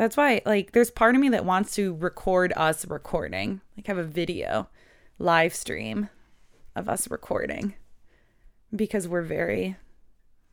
[0.00, 3.98] That's why, like, there's part of me that wants to record us recording, like, have
[3.98, 4.70] a video
[5.18, 6.08] live stream
[6.74, 7.74] of us recording
[8.74, 9.76] because we're very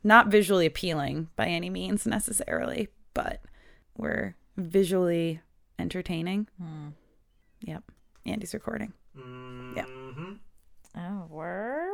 [0.04, 3.42] not visually appealing by any means necessarily, but
[3.96, 5.40] we're visually
[5.80, 6.50] entertaining.
[6.62, 6.90] Hmm.
[7.62, 7.84] Yep.
[8.26, 8.92] Andy's recording.
[9.16, 9.88] Yep.
[9.88, 10.34] Mm-hmm.
[10.98, 11.88] Oh, word.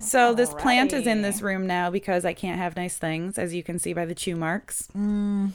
[0.00, 3.54] So this plant is in this room now because I can't have nice things, as
[3.54, 4.88] you can see by the chew marks.
[4.96, 5.52] Mm.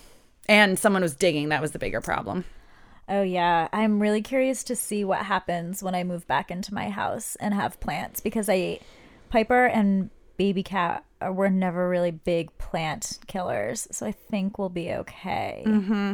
[0.48, 1.50] And someone was digging.
[1.50, 2.46] That was the bigger problem.
[3.10, 6.90] Oh yeah, I'm really curious to see what happens when I move back into my
[6.90, 8.80] house and have plants because I
[9.30, 14.92] Piper and baby cat were never really big plant killers, so I think we'll be
[14.92, 15.64] okay.
[15.66, 16.14] Mm-hmm.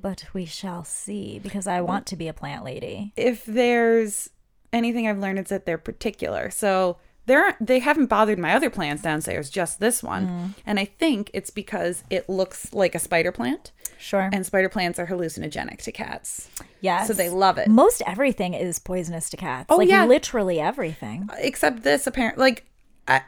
[0.00, 3.12] But we shall see because I want to be a plant lady.
[3.16, 4.30] If there's
[4.72, 6.50] anything I've learned, it's that they're particular.
[6.50, 10.54] So they're they haven't bothered my other plants downstairs, just this one.
[10.66, 14.28] And I think it's because it looks like a spider plant, Sure.
[14.32, 16.48] and spider plants are hallucinogenic to cats.
[16.80, 17.06] yes.
[17.06, 17.68] So they love it.
[17.68, 19.66] Most everything is poisonous to cats.
[19.68, 20.04] Oh, like yeah.
[20.04, 21.28] literally everything.
[21.38, 22.64] Except this, apparently, like,
[23.06, 23.22] I,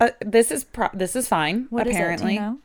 [0.00, 1.66] uh, this is pro- this is fine.
[1.70, 1.92] What is it?
[1.94, 2.58] Do you apparently, know?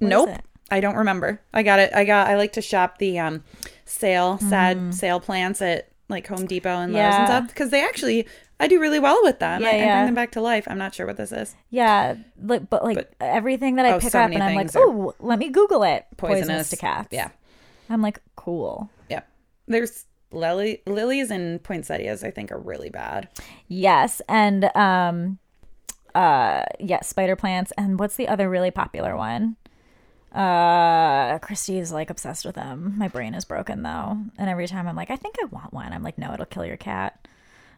[0.00, 0.28] Is nope.
[0.30, 0.40] it?
[0.70, 1.40] I don't remember.
[1.52, 1.92] I got it.
[1.94, 2.26] I got.
[2.28, 3.44] I like to shop the um
[3.84, 4.94] sale sad Mm.
[4.94, 8.26] sale plants at like Home Depot and Lowe's and stuff because they actually
[8.60, 9.62] I do really well with them.
[9.62, 9.96] Yeah, I, I yeah.
[9.96, 10.64] bring them back to life.
[10.68, 11.54] I'm not sure what this is.
[11.70, 14.70] Yeah, like, but like But- everything that I Oh, pick so up and I'm like,
[14.76, 16.06] oh, let me Google it.
[16.16, 16.70] Poisonous.
[16.70, 17.08] to cats.
[17.10, 17.30] Yeah,
[17.90, 18.90] I'm like, cool.
[19.08, 19.22] yeah.
[19.66, 22.22] There's lily lilies and poinsettias.
[22.22, 23.28] I think are really bad.
[23.68, 25.38] Yes, and um,
[26.14, 29.56] uh, yeah, spider plants, and what's the other really popular one?
[30.34, 32.94] Uh, Christy is like obsessed with them.
[32.98, 35.92] My brain is broken though, and every time I'm like, I think I want one.
[35.92, 37.28] I'm like, no, it'll kill your cat.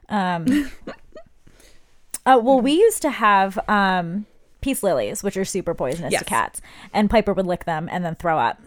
[0.08, 0.70] Um,
[2.26, 4.24] uh, well, we used to have um
[4.62, 6.22] peace lilies, which are super poisonous Yes.
[6.22, 6.60] to cats,
[6.94, 8.58] and Piper would lick them and then throw up.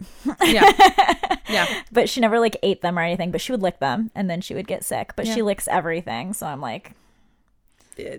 [0.42, 0.70] Yeah,
[1.48, 1.82] yeah.
[1.90, 3.32] but she never like ate them or anything.
[3.32, 5.14] But she would lick them, and then she would get sick.
[5.16, 6.92] But she licks everything, so I'm like,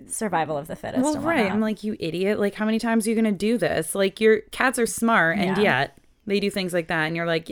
[0.08, 1.02] survival of the fittest.
[1.02, 1.50] Well, right.
[1.50, 2.38] I'm like, you idiot.
[2.38, 3.94] Like, how many times are you gonna do this?
[3.94, 5.62] Like, your cats are smart, and Yeah.
[5.62, 7.50] yet they do things like that, and you're like.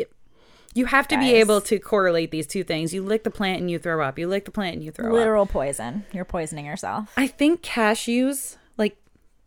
[0.72, 2.94] You, have to be able to correlate these two things.
[2.94, 4.20] You lick the plant and you throw up.
[4.20, 5.14] You lick the plant and you throw up.
[5.14, 6.04] literal poison.
[6.12, 7.12] You're poisoning yourself.
[7.16, 8.97] I think cashews, like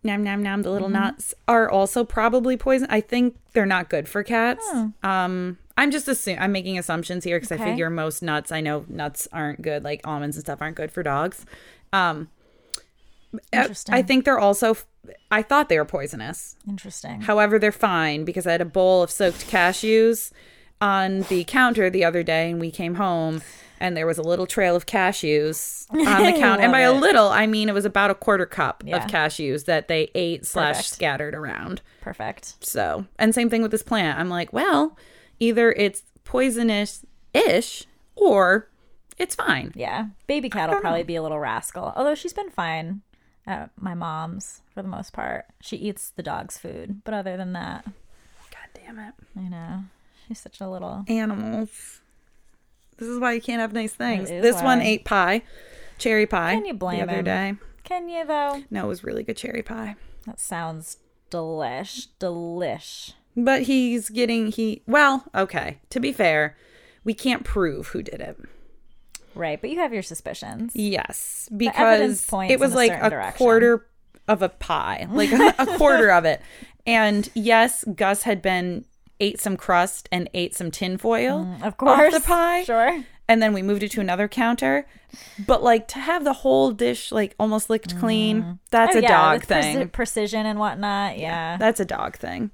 [0.03, 0.99] nam nam nam, the little Mm-hmm.
[1.01, 2.87] nuts, are also probably poison.
[2.89, 4.65] I think they're not good for cats.
[4.67, 4.91] Oh.
[5.01, 8.51] Um, I'm just assuming I'm making assumptions here because I figure most nuts.
[8.51, 11.45] I know nuts aren't good, like almonds and stuff aren't good for dogs.
[11.93, 12.27] Um,
[13.33, 13.95] Uh, Interesting.
[13.95, 14.75] I think they're also.
[15.31, 16.55] I thought they were poisonous.
[16.67, 17.21] Interesting.
[17.21, 20.31] However, they're fine because I had a bowl of soaked cashews
[20.79, 23.41] on the counter the other day, and we came home,
[23.79, 26.63] and there was a little trail of cashews on the counter.
[26.63, 28.97] and by a little, I mean it was about a quarter cup Yeah.
[29.03, 31.81] of cashews that they ate slash scattered around.
[32.01, 32.63] Perfect.
[32.63, 34.19] So, and same thing with this plant.
[34.19, 34.97] I'm like, well,
[35.39, 38.69] either it's poisonous ish or
[39.17, 39.71] it's fine.
[39.75, 40.07] Yeah.
[40.27, 41.93] Baby cat will probably be a little rascal.
[41.95, 43.01] Although she's been fine
[43.45, 45.45] at my mom's for the most part.
[45.61, 47.01] She eats the dog's food.
[47.03, 49.13] But other than that, God damn it.
[49.35, 49.83] you know,
[50.27, 51.05] she's such a little.
[51.07, 52.01] Animals.
[52.97, 54.29] This is why you can't have nice things.
[54.29, 55.41] is This one ate pie,
[55.97, 56.55] cherry pie.
[56.55, 57.25] Can you blame the other him?
[57.25, 57.55] day?
[57.83, 58.63] Can you, though?
[58.69, 59.95] No, it was really good cherry pie.
[60.25, 60.97] That sounds
[61.29, 62.07] delish.
[62.19, 63.13] Delish.
[63.35, 65.79] But he's getting he well, okay.
[65.89, 66.55] To be fair,
[67.03, 68.39] we can't prove who did it.
[69.35, 69.59] Right.
[69.59, 70.71] But you have your suspicions.
[70.75, 73.85] Yes, because it was in a like a quarter
[74.27, 76.41] of a pie, like a, a quarter of it.
[76.85, 78.83] And yes, Gus had been
[79.21, 82.13] ate some crust and ate some tinfoil Mm, Of course.
[82.13, 82.63] the pie.
[82.65, 83.05] Sure.
[83.29, 84.85] And then we moved it to another counter.
[85.47, 89.07] But like to have the whole dish like almost licked clean, that's Oh, a yeah,
[89.07, 89.87] dog thing.
[89.89, 91.17] precision and whatnot.
[91.19, 91.55] Yeah.
[91.55, 92.51] That's a dog thing.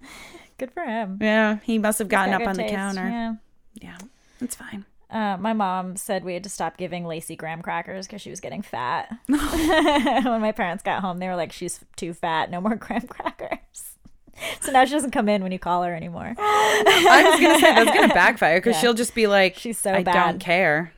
[0.60, 1.18] Good for him.
[1.20, 3.10] Yeah, he must have gotten Got up on the counter.
[3.10, 3.34] Yeah.
[3.82, 3.98] yeah,
[4.42, 4.86] it's fine.
[5.12, 8.40] Uh, my mom said we had to stop giving Lacey graham crackers because she was
[8.40, 9.10] getting fat.
[9.28, 12.52] when my parents got home, they were like, "She's too fat.
[12.52, 13.58] No more graham crackers."
[14.62, 16.34] So now she doesn't come in when you call her anymore.
[16.38, 18.82] I was gonna say that's gonna backfire because Yeah.
[18.82, 20.94] she'll just be like, She's so I bad." don't care."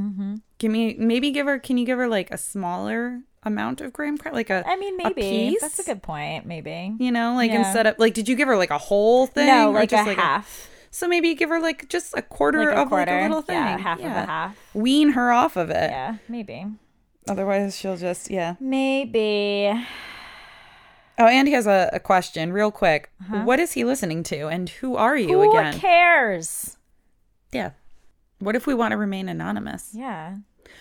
[0.00, 0.36] Mm-hmm.
[0.58, 1.58] Give me maybe give her.
[1.58, 4.96] Can you give her like a smaller amount of graham cracker, like a I mean,
[4.96, 5.60] maybe piece?
[5.60, 6.46] that's a good point.
[6.46, 7.58] Maybe you know, like Yeah.
[7.66, 9.46] instead of like, did you give her like a whole thing?
[9.46, 12.80] no, like just a half, so maybe give her like just a quarter like a
[12.82, 13.56] of quarter, like a little thing.
[13.56, 14.56] yeah, half of a half.
[14.74, 15.90] Wean her off of it.
[15.90, 16.66] Yeah, maybe,
[17.28, 18.54] Otherwise, she'll just yeah.
[18.60, 19.72] maybe.
[21.18, 23.10] Oh, Andy has a, a question, real quick.
[23.30, 25.72] What is he listening to, and who are you Uh-huh.
[25.72, 26.76] Who cares?
[27.52, 27.70] Yeah.
[28.38, 29.90] What if we want to remain anonymous?
[29.94, 30.36] Yeah,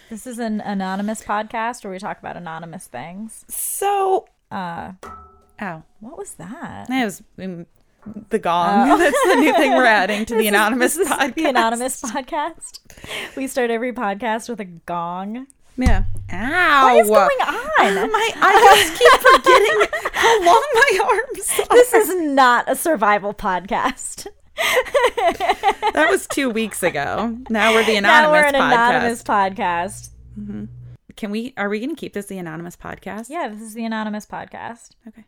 [0.10, 3.46] this is an anonymous podcast where we talk about anonymous things.
[3.48, 4.92] So, Uh,
[5.62, 6.88] oh, what was that?
[6.90, 7.66] That was um,
[8.30, 8.92] the gong.
[8.92, 8.98] Oh.
[9.00, 11.36] That's the new thing we're adding to the anonymous is podcast.
[11.36, 13.36] The anonymous podcast.
[13.36, 15.48] We start every podcast with a gong.
[15.78, 16.06] Yeah.
[16.32, 16.84] Ow.
[16.86, 17.98] What is going on?
[17.98, 21.76] Oh, my, I just keep forgetting how long my arms are.
[21.76, 24.28] This is not a survival podcast.
[25.94, 27.38] That was two weeks ago.
[27.50, 28.04] Now we're the anonymous.
[28.04, 28.90] now we're an podcast.
[28.90, 30.10] anonymous podcast.
[30.40, 30.66] Mm-hmm.
[31.18, 31.54] Can we?
[31.58, 33.30] Are we going to keep this the anonymous podcast?
[33.30, 34.92] Yeah, this is the anonymous podcast.
[35.08, 35.26] Okay.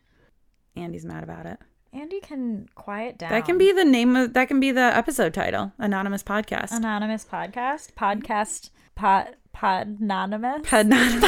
[0.76, 1.58] Andy's mad about it.
[1.92, 3.30] Andy can quiet down.
[3.30, 4.34] That can be the name of.
[4.34, 5.72] That can be the episode title.
[5.78, 6.72] Anonymous podcast.
[6.72, 7.94] anonymous podcast.
[7.94, 10.70] Podcast pod podnonymous.
[10.72, 11.24] Anonymous.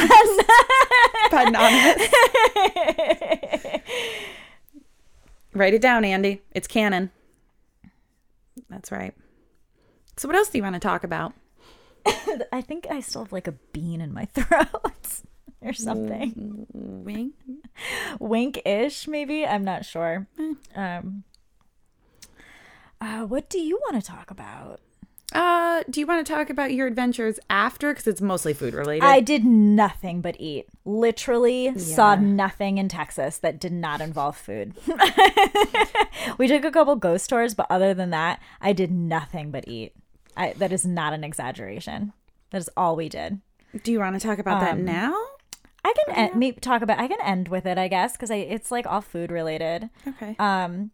[1.31, 2.07] Anonymous.
[5.53, 6.41] Write it down, Andy.
[6.51, 7.11] It's canon.
[8.69, 9.13] That's right.
[10.17, 11.33] So, what else do you want to talk about?
[12.51, 15.21] I think I still have like a bean in my throat
[15.65, 16.65] or something.
[16.73, 17.33] Wink.
[18.19, 19.45] Wink ish, maybe.
[19.45, 20.27] I'm not sure.
[20.75, 21.23] Um,
[22.99, 24.79] uh, what do you want to talk about?
[25.33, 27.91] Uh, do you want to talk about your adventures after?
[27.93, 29.05] Because it's mostly food related.
[29.05, 30.67] I did nothing but eat.
[30.83, 34.73] Literally saw nothing in Texas that did not involve food.
[36.37, 39.93] we took a couple ghost tours, but other than that, I did nothing but eat.
[40.35, 42.11] I, that is not an exaggeration.
[42.49, 43.39] That is all we did.
[43.83, 45.15] do you want to talk about that Um, now?
[45.83, 46.99] I can end, maybe talk about.
[46.99, 49.89] I can end with it, I guess, because it's like all food related.
[50.07, 50.35] Okay.
[50.37, 50.91] Um,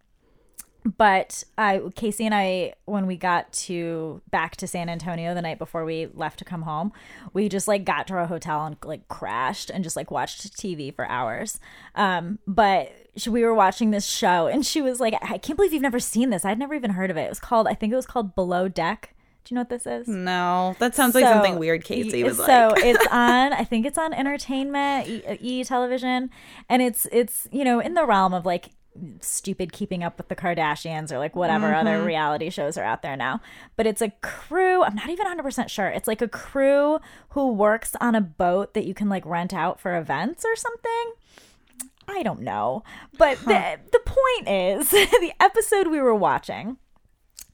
[0.96, 5.60] but I, Casey and I, when we got to back to San Antonio the night
[5.60, 6.94] before we left to come home,
[7.34, 10.96] we just like got to our hotel and like crashed and just like watched TV
[10.96, 11.60] for hours.
[11.96, 15.74] Um, but she, we were watching this show and she was like, "I can't believe
[15.74, 16.46] you've never seen this.
[16.46, 17.24] I'd never even heard of it.
[17.24, 19.14] It was called, I think it was called Below Deck.
[19.48, 20.08] Do you know what this is?
[20.10, 21.84] no, that sounds like something weird.
[21.86, 22.80] Casey was so like.
[22.80, 26.30] So it's on i think it's on entertainment e, e television
[26.68, 28.72] and it's it's you know in the realm of like
[29.22, 31.88] stupid keeping up with the kardashians or like whatever Mm-hmm.
[31.88, 33.40] other reality shows are out there now
[33.76, 37.00] but it's a crew i'm not even 100% sure it's like a crew
[37.30, 41.12] who works on a boat that you can like rent out for events or something
[42.08, 42.84] i don't know
[43.20, 46.78] but the, the point is the episode we were watching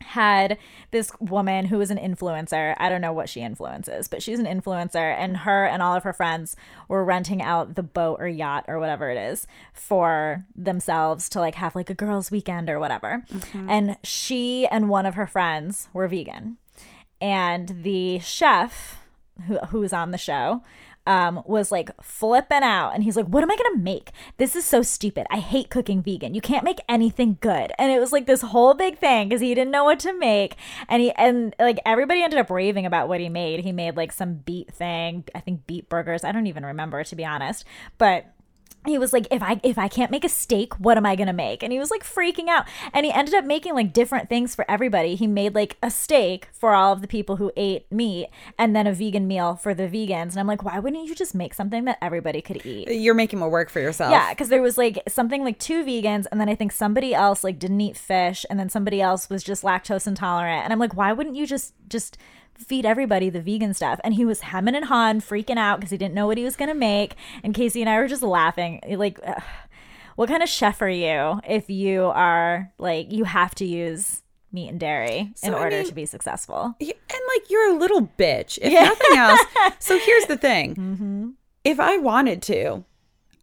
[0.03, 0.57] had
[0.91, 2.75] this woman who was an influencer.
[2.77, 6.03] I don't know what she influences, but she's an influencer, and her and all of
[6.03, 6.55] her friends
[6.87, 11.55] were renting out the boat or yacht or whatever it is for themselves to like
[11.55, 13.23] have like a girls' weekend or whatever.
[13.31, 13.69] Mm-hmm.
[13.69, 16.57] And she and one of her friends were vegan,
[17.19, 18.99] and the chef
[19.47, 20.61] who who's on the show
[21.05, 24.11] um, was like flipping out and he's like, What am I gonna make?
[24.37, 25.27] This is so stupid.
[25.29, 26.33] I hate cooking vegan.
[26.33, 27.71] You can't make anything good.
[27.77, 30.55] And it was like this whole big thing because he didn't know what to make.
[30.87, 33.61] And he and like everybody ended up raving about what he made.
[33.61, 36.23] He made like some beet thing, I think beet burgers.
[36.23, 37.65] I don't even remember to be honest.
[37.97, 38.27] But
[38.85, 41.33] he was like if i if i can't make a steak what am i gonna
[41.33, 41.63] make?
[41.63, 42.65] And he was like freaking out.
[42.91, 45.15] And he ended up making like different things for everybody.
[45.15, 48.27] He made like a steak for all of the people who ate meat
[48.57, 50.31] and then a vegan meal for the vegans.
[50.31, 52.89] And i'm like why wouldn't you just make something that everybody could eat?
[52.89, 54.11] You're making more work for yourself.
[54.11, 57.43] yeah, because there was like something like two vegans, and then I think somebody else
[57.43, 60.63] like didn't eat fish, and then somebody else was just lactose intolerant.
[60.63, 62.17] And I'm like, why wouldn't you just just
[62.57, 63.99] feed everybody the vegan stuff?
[64.03, 66.55] And he was hemming and hawing, freaking out because he didn't know what he was
[66.55, 67.15] gonna make.
[67.43, 69.19] And Casey and I were just laughing, like.
[69.25, 69.41] ugh,
[70.15, 74.21] what kind of chef are you if you are like you have to use
[74.51, 76.75] meat and dairy in So, I order mean- to be successful?
[76.79, 76.91] And
[77.33, 79.39] like you're a little bitch, if nothing else.
[79.79, 81.29] So here's the thing: Mm-hmm.
[81.63, 82.83] if I wanted to,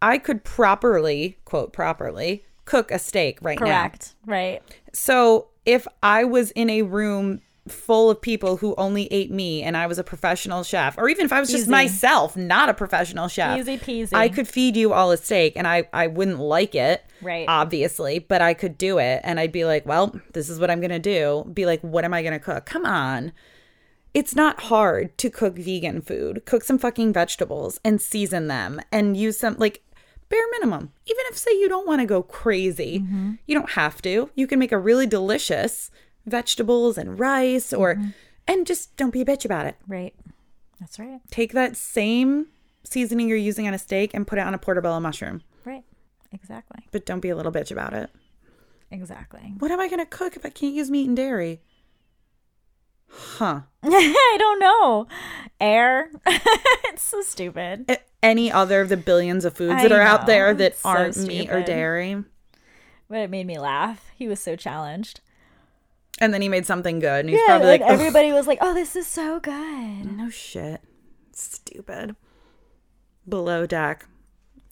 [0.00, 3.66] I could properly quote properly cook a steak right now.
[3.66, 4.62] Correct, right?
[4.92, 7.40] So if I was in a room
[7.72, 11.24] full of people who only ate me and I was a professional chef, or even
[11.24, 11.70] if I was just Easy.
[11.70, 14.12] myself, not a professional chef, Easy peasy.
[14.12, 17.04] I could feed you all a steak and I, I wouldn't like it.
[17.22, 17.44] Right.
[17.48, 19.20] Obviously, but I could do it.
[19.24, 21.44] And I'd be like, well, this is what I'm going to do.
[21.52, 22.64] Be like, what am I going to cook?
[22.66, 23.32] Come on.
[24.14, 26.42] It's not hard to cook vegan food.
[26.46, 29.82] Cook some fucking vegetables and season them and use some, like,
[30.28, 30.92] bare minimum.
[31.06, 33.32] Even if, say, you don't want to go crazy, mm-hmm.
[33.46, 34.30] you don't have to.
[34.34, 35.90] You can make a really delicious
[36.26, 38.10] vegetables and rice or, mm-hmm.
[38.46, 39.76] and just don't be a bitch about it.
[39.86, 40.14] right.
[40.78, 41.20] That's right.
[41.30, 42.46] Take that same
[42.84, 45.84] seasoning you're using on a steak and put it on a portobello mushroom, Right.
[46.32, 46.86] Exactly.
[46.90, 48.08] but don't be a little bitch about it.
[48.90, 49.54] Exactly.
[49.58, 51.60] What am I going to cook if I can't use meat and dairy?
[53.10, 53.60] Huh.
[53.82, 55.06] I don't know.
[55.60, 56.10] Air.
[56.26, 57.98] it's so stupid.
[58.22, 61.16] Any other of the billions of foods I that are out there that It's aren't
[61.26, 62.24] meat or dairy?
[63.08, 64.06] But it made me laugh.
[64.16, 65.20] He was so challenged.
[66.20, 67.20] And then he made something good.
[67.20, 70.16] And he's Yeah, probably like, and "Ugh, everybody was like, "Oh, this is so good."
[70.16, 70.80] no shit.
[71.32, 72.14] Stupid.
[73.28, 74.06] Below deck.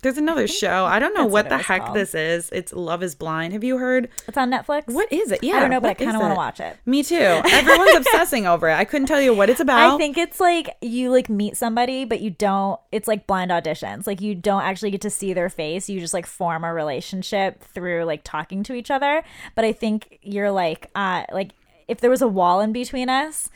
[0.01, 0.85] There's another show.
[0.85, 1.97] I don't know what, what the heck called.
[1.97, 2.51] this is.
[2.53, 3.53] It's Love is Blind.
[3.53, 4.09] Have you heard?
[4.29, 4.93] It's on Netflix.
[4.93, 5.43] What is it?
[5.43, 5.57] Yeah.
[5.57, 6.77] I don't know, but I kind of want to watch it.
[6.87, 7.17] Me too.
[7.17, 8.75] Everyone's obsessing over it.
[8.75, 9.95] I couldn't tell you what it's about.
[9.95, 12.79] I think it's like you like meet somebody, but you don't.
[12.93, 14.07] It's like blind auditions.
[14.07, 15.89] Like you don't actually get to see their face.
[15.89, 19.25] You just like form a relationship through like talking to each other.
[19.57, 21.51] But I think you're like, uh, like
[21.89, 23.51] if there was a wall in between us,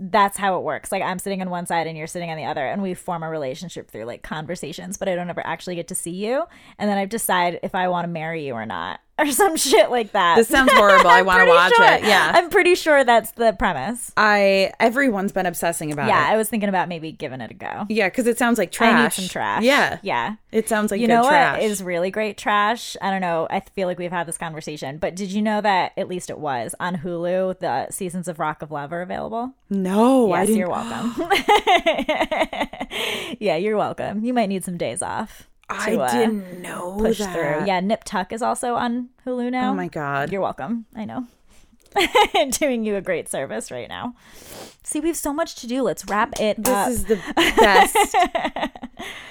[0.00, 0.92] that's how it works.
[0.92, 3.22] Like I'm sitting on one side and you're sitting on the other, and we form
[3.22, 4.96] a relationship through like conversations.
[4.96, 6.44] But I don't ever actually get to see you,
[6.78, 9.90] and then I decide if I want to marry you or not, or some shit
[9.90, 10.36] like that.
[10.36, 11.08] this sounds horrible.
[11.10, 12.04] I want to watch sure- it.
[12.04, 12.32] Yeah.
[12.34, 14.12] I'm pretty sure that's the premise.
[14.16, 16.32] I everyone's been obsessing about Yeah, it.
[16.32, 17.86] I was thinking about maybe giving it a go.
[17.88, 18.94] Yeah, because it sounds like trash.
[18.98, 19.62] I need some trash.
[19.64, 19.98] Yeah.
[20.02, 20.36] Yeah.
[20.52, 21.58] It sounds like You know trash.
[21.58, 22.96] what is really great trash?
[23.02, 23.46] I don't know.
[23.50, 26.38] I feel like we've had this conversation, but did you know that at least it
[26.38, 27.58] was on Hulu?
[27.58, 29.52] The seasons of Rock of Love are available.
[29.68, 30.58] no, I didn't.
[30.58, 31.28] you're welcome.
[33.40, 34.24] yeah, you're welcome.
[34.24, 35.47] You might need some days off.
[35.70, 37.32] I to, uh, didn't know push that.
[37.32, 37.66] through.
[37.66, 39.70] Yeah, Nip Tuck is also on Hulu now.
[39.70, 40.32] Oh my god.
[40.32, 40.86] You're welcome.
[40.96, 41.26] I know.
[42.50, 44.14] Doing you a great service right now.
[44.84, 45.82] See, we have so much to do.
[45.82, 46.88] Let's wrap it This up.
[46.90, 47.96] is the best.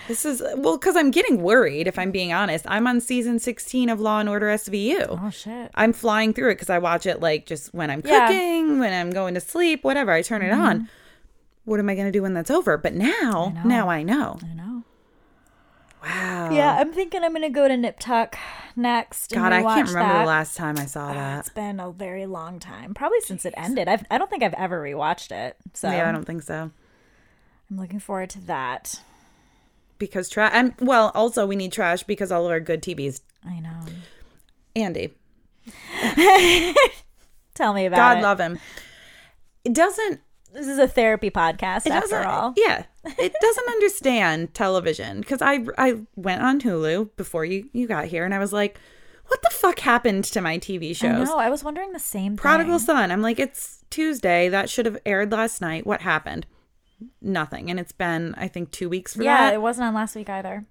[0.07, 1.87] this is well because I'm getting worried.
[1.87, 5.05] If I'm being honest, I'm on season 16 of Law and Order SVU.
[5.23, 5.71] oh shit.
[5.75, 8.27] I'm flying through it because I watch it like just when I'm Yeah.
[8.27, 10.11] cooking, when I'm going to sleep, whatever.
[10.11, 10.89] I turn it on.
[11.65, 12.77] What am I going to do when that's over?
[12.77, 14.39] But now, now I know.
[14.41, 14.66] I know.
[16.03, 16.51] Wow.
[16.51, 18.37] Yeah, I'm thinking I'm gonna go to Nip Tuck
[18.75, 19.31] next.
[19.31, 20.19] God, I can't remember that.
[20.21, 21.39] the last time I saw ah, that.
[21.39, 23.87] It's been a very long time, probably since it ended.
[23.87, 26.71] I've, I don't think I've ever rewatched it, so Yeah, I don't think so.
[27.69, 29.01] I'm looking forward to that.
[29.97, 30.51] Because trash.
[30.53, 33.21] And well, also we need trash because all of our good TVs.
[33.43, 33.79] I know.
[34.75, 35.15] Andy,
[37.55, 37.97] Tell me about it.
[37.97, 38.21] God it.
[38.21, 38.59] love him.
[39.63, 40.21] It doesn't
[40.53, 42.53] this is a therapy podcast It after all.
[42.57, 48.05] Yeah, it doesn't understand television because I I went on Hulu before you you got
[48.05, 48.79] here and I was like,
[49.27, 51.27] what the fuck happened to my TV shows?
[51.27, 51.37] know.
[51.37, 52.37] I was wondering the same thing.
[52.37, 53.11] Prodigal Son.
[53.11, 54.49] I'm like, it's Tuesday.
[54.49, 55.85] That should have aired last night.
[55.85, 56.45] What happened?
[57.21, 57.69] Nothing.
[57.69, 59.53] And it's been I think two weeks for Yeah, that.
[59.53, 60.65] it wasn't on last week either.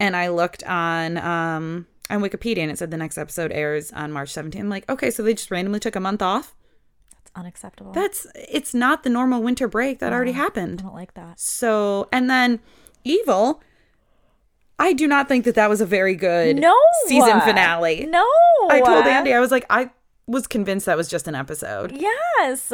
[0.00, 4.12] and I looked on um on Wikipedia and it said the next episode airs on
[4.12, 4.58] March 17th.
[4.60, 6.54] I'm like, okay, so they just randomly took a month off.
[7.36, 7.92] Unacceptable.
[7.92, 10.80] That's it's not the normal winter break that already happened.
[10.80, 11.38] I don't like that.
[11.38, 12.60] So, and then
[13.04, 13.62] Evil,
[14.78, 16.74] I do not think that that was a very good No
[17.06, 18.06] season finale.
[18.06, 18.26] No,
[18.70, 19.90] I told Andy, I was like, I
[20.26, 21.92] was convinced that was just an episode.
[21.92, 22.72] Yes.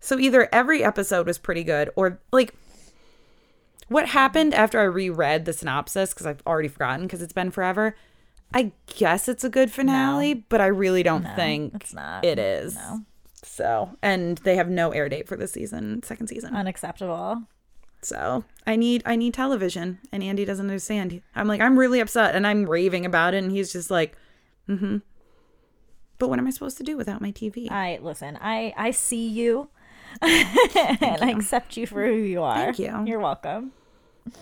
[0.00, 2.54] So either every episode was pretty good or like
[3.88, 7.94] what happened after I reread the synopsis, because I've already forgotten because it's been forever.
[8.54, 12.24] I guess it's a good finale, but I really don't think it's not.
[12.24, 12.74] it is.
[12.74, 13.02] No.
[13.52, 16.56] So, and they have no air date for this season, second season.
[16.56, 17.42] Unacceptable.
[18.00, 21.20] So I need I need television, and Andy doesn't understand.
[21.34, 24.16] I'm like I'm really upset, and I'm raving about it, and he's just like,
[24.68, 24.98] mm-hmm.
[26.18, 27.70] But what am I supposed to do without my TV?
[27.70, 28.38] I listen.
[28.40, 29.68] I I see you,
[30.22, 32.56] and I accept you for who you are.
[32.56, 33.04] Thank you.
[33.06, 33.72] You're welcome.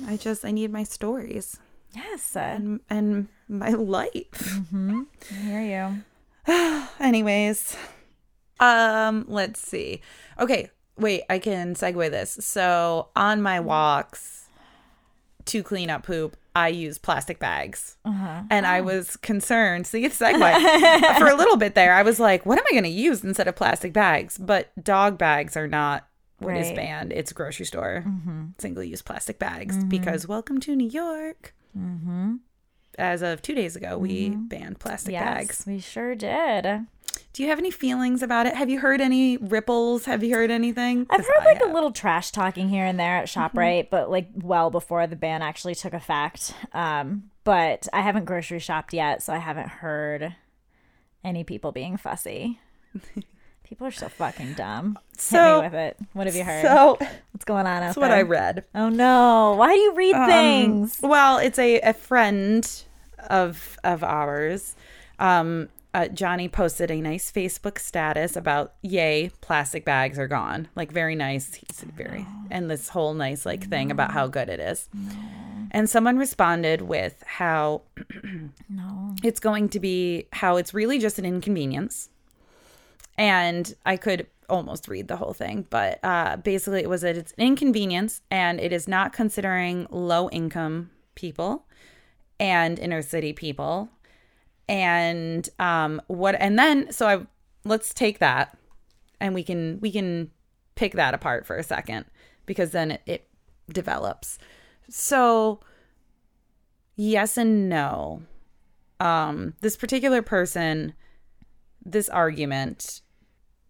[0.07, 1.59] I just I need my stories
[1.95, 2.37] Yes.
[2.37, 4.61] And and my life.
[4.73, 6.05] I hear
[6.47, 6.87] you.
[7.01, 7.77] Anyways,
[8.61, 10.01] um, let's see.
[10.39, 12.39] Okay, wait, I can segue this.
[12.41, 13.67] So on my mm-hmm.
[13.67, 14.47] walks
[15.47, 18.43] to clean up poop, I use plastic bags, uh-huh.
[18.51, 18.85] and I oh.
[18.85, 19.87] was concerned.
[19.87, 21.95] See, it's segue for a little bit there.
[21.95, 24.37] I was like, what am I going to use instead of plastic bags?
[24.37, 26.07] But dog bags are not.
[26.39, 26.77] What is Right.
[26.77, 27.13] banned?
[27.13, 28.47] It's grocery store mm-hmm.
[28.59, 29.91] single use plastic bags mm-hmm.
[29.91, 31.55] because welcome to New York.
[32.99, 35.65] As of two days ago, we banned plastic Yes, bags.
[35.67, 36.87] we sure did.
[37.33, 38.55] Do you have any feelings about it?
[38.57, 40.05] Have you heard any ripples?
[40.07, 41.07] Have you heard anything?
[41.11, 44.69] I've heard like a little trash talking here and there at Shoprite, but like well
[44.71, 46.53] before the ban actually took effect.
[46.73, 50.35] Um, but I haven't grocery shopped yet, so I haven't heard
[51.23, 52.59] any people being fussy.
[53.63, 54.99] people are so fucking dumb.
[55.13, 55.97] Hit So- me with it.
[56.15, 56.63] What have you heard?
[56.63, 56.99] So
[57.31, 58.09] What's going on out that's there?
[58.09, 58.65] what I read.
[58.75, 59.55] Oh no!
[59.57, 60.99] Why do you read Um, things?
[61.01, 62.69] well, it's a, a friend
[63.29, 64.75] of of ours.
[65.21, 70.69] Um, uh, Johnny posted a nice Facebook status about yay plastic bags are gone.
[70.77, 71.55] Like very nice.
[71.55, 74.89] He's very and this whole nice like thing about how good it is.
[75.73, 77.83] And someone responded with how
[78.69, 79.15] No.
[79.23, 82.09] it's going to be how it's really just an inconvenience.
[83.19, 87.33] And I could almost read the whole thing, but uh, basically it was that it's
[87.39, 91.67] an inconvenience and it is not considering low income people
[92.41, 93.91] and inner city people.
[94.71, 97.27] And um what and then so I
[97.65, 98.57] let's take that
[99.21, 100.31] and we can we can
[100.75, 102.07] pick that apart for a second
[102.47, 103.29] because then it, it
[103.73, 104.39] develops.
[104.89, 105.61] So
[106.97, 108.23] yes and no.
[108.99, 110.93] Um, this particular person,
[111.85, 113.01] this argument,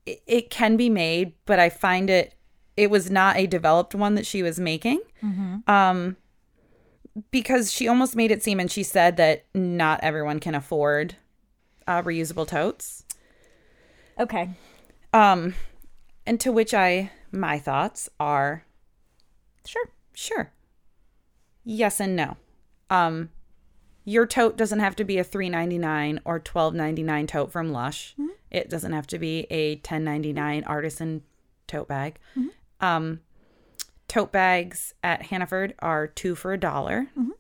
[0.05, 2.35] it, it can be made, but I find it,
[2.77, 5.01] it was not a developed one that she was making.
[5.69, 6.17] Um,
[7.31, 11.17] because she almost made it seem, and she said that not everyone can afford
[11.87, 13.05] uh, reusable totes.
[14.19, 14.51] Okay.
[15.13, 15.55] Um,
[16.27, 18.65] and to which I, my thoughts are
[19.65, 19.91] Sure.
[20.15, 20.53] Sure.
[21.65, 22.37] Yes and no.
[22.89, 23.31] Um
[24.05, 28.15] your tote doesn't have to be a 3.99 or 12.99 tote from Lush.
[28.51, 31.23] It doesn't have to be a 10.99 artisan
[31.67, 32.19] tote bag.
[32.81, 33.21] Um
[34.11, 37.07] tote bags at Hannaford are 2 for a dollar.
[37.17, 37.31] Mm-hmm.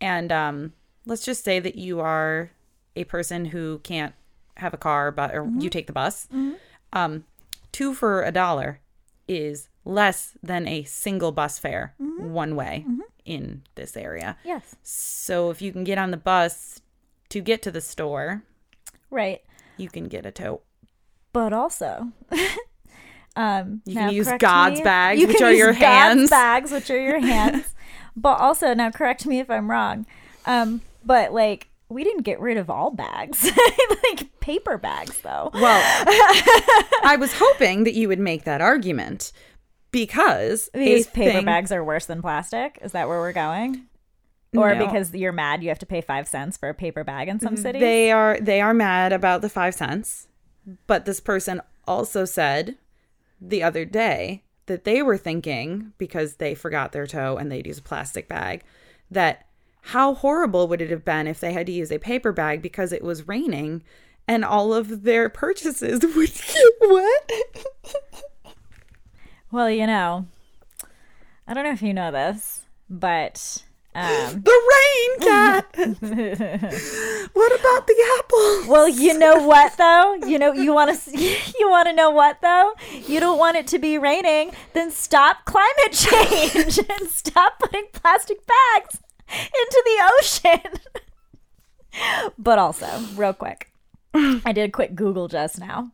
[0.00, 0.72] And um
[1.06, 2.50] let's just say that you are
[2.94, 4.14] a person who can't
[4.58, 5.68] have a car but or you mm-hmm.
[5.68, 6.26] take the bus.
[6.26, 6.52] Mm-hmm.
[6.92, 7.24] Um
[7.72, 8.80] 2 for a dollar
[9.26, 12.84] is less than a single bus fare one way
[13.24, 14.36] in this area.
[14.44, 14.76] Yes.
[14.82, 16.80] So if you can get on the bus
[17.30, 18.42] to get to the store,
[19.10, 19.42] Right.
[19.78, 20.62] you can get a tote.
[21.32, 22.08] But also,
[23.38, 26.30] um, You can use God's me- bags, you which can are use your God's hands.
[26.30, 27.64] bags, which are your hands.
[28.16, 30.04] but also, now correct me if I'm wrong.
[30.46, 33.50] Um, but like, we didn't get rid of all bags,
[34.10, 35.50] like paper bags, though.
[35.54, 35.80] Well,
[37.04, 39.32] I was hoping that you would make that argument
[39.90, 42.78] because These paper thing- bags are worse than plastic.
[42.82, 43.86] Is that where we're going?
[44.56, 44.84] Or No.
[44.86, 47.56] because you're mad, you have to pay five cents for a paper bag in some
[47.56, 47.80] cities.
[47.80, 50.26] They are they are mad about the 5 cents.
[50.86, 52.76] But this person also said
[53.40, 57.78] the other day that they were thinking because they forgot their toe and they'd use
[57.78, 58.62] a plastic bag
[59.10, 59.46] that
[59.80, 62.92] how horrible would it have been if they had to use a paper bag because
[62.92, 63.82] it was raining
[64.26, 67.66] and all of their purchases would get wet.
[69.50, 70.26] well, you know,
[71.46, 73.62] I don't know if you know this, but
[73.98, 75.66] um, the rain cat.
[77.32, 78.70] what about the apple?
[78.72, 80.14] Well, you know what though?
[80.26, 81.18] You know you want to
[81.58, 82.74] you want to know what though?
[82.92, 88.38] You don't want it to be raining, then stop climate change and stop putting plastic
[88.46, 90.80] bags into the ocean.
[92.38, 93.72] but also, real quick.
[94.14, 95.90] I did a quick Google just now.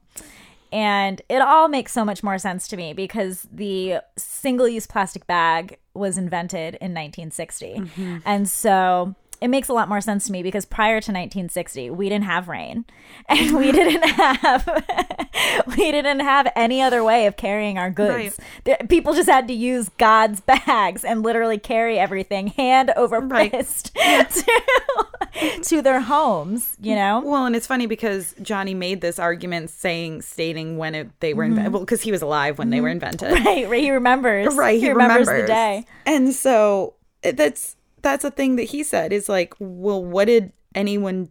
[0.75, 5.25] And it all makes so much more sense to me because the single use plastic
[5.29, 7.75] bag was invented in 1960.
[7.75, 8.19] Mm-hmm.
[8.27, 12.09] And so it makes a lot more sense to me because prior to 1960, we
[12.09, 12.87] didn't have rain
[13.29, 14.67] and we didn't have
[15.67, 18.41] we didn't have any other way of carrying our goods.
[18.65, 23.51] The- People just had to use God's bags and literally carry everything hand over Right.
[23.51, 27.21] fist to, to their homes, you know?
[27.23, 31.45] Well, and it's funny because Johnny made this argument saying, stating when it, they were
[31.45, 31.67] invented.
[31.67, 31.75] Mm-hmm.
[31.75, 33.05] Well, because he was alive when they were mm-hmm.
[33.05, 33.33] invented.
[33.45, 33.83] Right, right.
[33.83, 34.55] He remembers.
[34.55, 35.87] Right, he, remembers, remembers, the day.
[36.07, 41.31] And so that's that's a thing that he said is like, well, what did anyone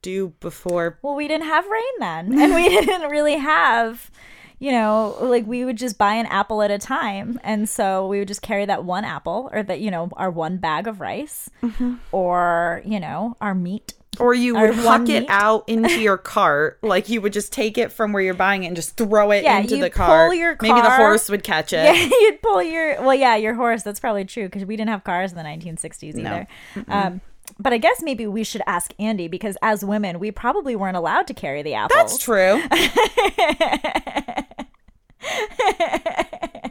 [0.00, 0.98] do before?
[1.02, 4.10] Well, we didn't have rain then, and we didn't really have,
[4.58, 8.18] you know, like we would just buy an apple at a time, and so we
[8.18, 11.50] would just carry that one apple, or that you know, our one bag of rice,
[11.62, 11.94] Mm-hmm.
[12.12, 13.92] or you know, our meat.
[14.20, 15.26] Or you would huck it meat.
[15.30, 18.66] out into your cart, like you would just take it from where you're buying it
[18.66, 20.28] and just throw it Yeah, into the cart.
[20.28, 21.84] pull your Maybe the horse would catch it.
[21.84, 23.82] Yeah, you'd pull your well, yeah, your horse.
[23.82, 26.46] That's probably true because we didn't have cars in the 1960s either.
[26.88, 27.22] Um,
[27.58, 31.26] but I guess maybe we should ask Andy because as women, we probably weren't allowed
[31.28, 31.96] to carry the apples.
[31.96, 32.62] That's true.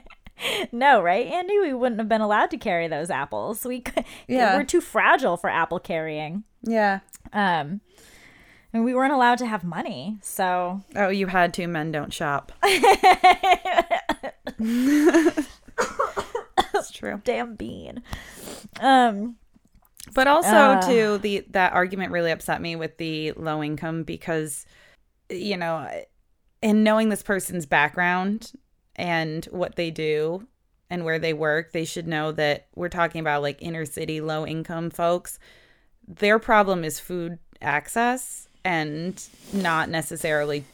[0.71, 1.59] No, right, Andy?
[1.59, 3.65] We wouldn't have been allowed to carry those apples.
[3.65, 4.55] We could, Yeah.
[4.57, 6.43] we're too fragile for apple carrying.
[6.63, 6.99] yeah.
[7.33, 7.81] Um,
[8.73, 10.17] and we weren't allowed to have money.
[10.21, 11.67] So Oh, you had to.
[11.67, 12.51] Men don't shop.
[16.73, 17.21] That's true.
[17.23, 18.01] damn bean.
[18.79, 19.35] Um,
[20.13, 20.81] But also Uh.
[20.81, 24.65] too the that argument really upset me with the low income because
[25.29, 25.87] you know
[26.61, 28.51] in knowing this person's background
[28.95, 30.47] and what they do
[30.89, 34.45] and where they work, they should know that we're talking about like inner city low
[34.45, 35.39] income folks.
[36.07, 39.23] Their problem is food access and
[39.53, 40.65] not necessarily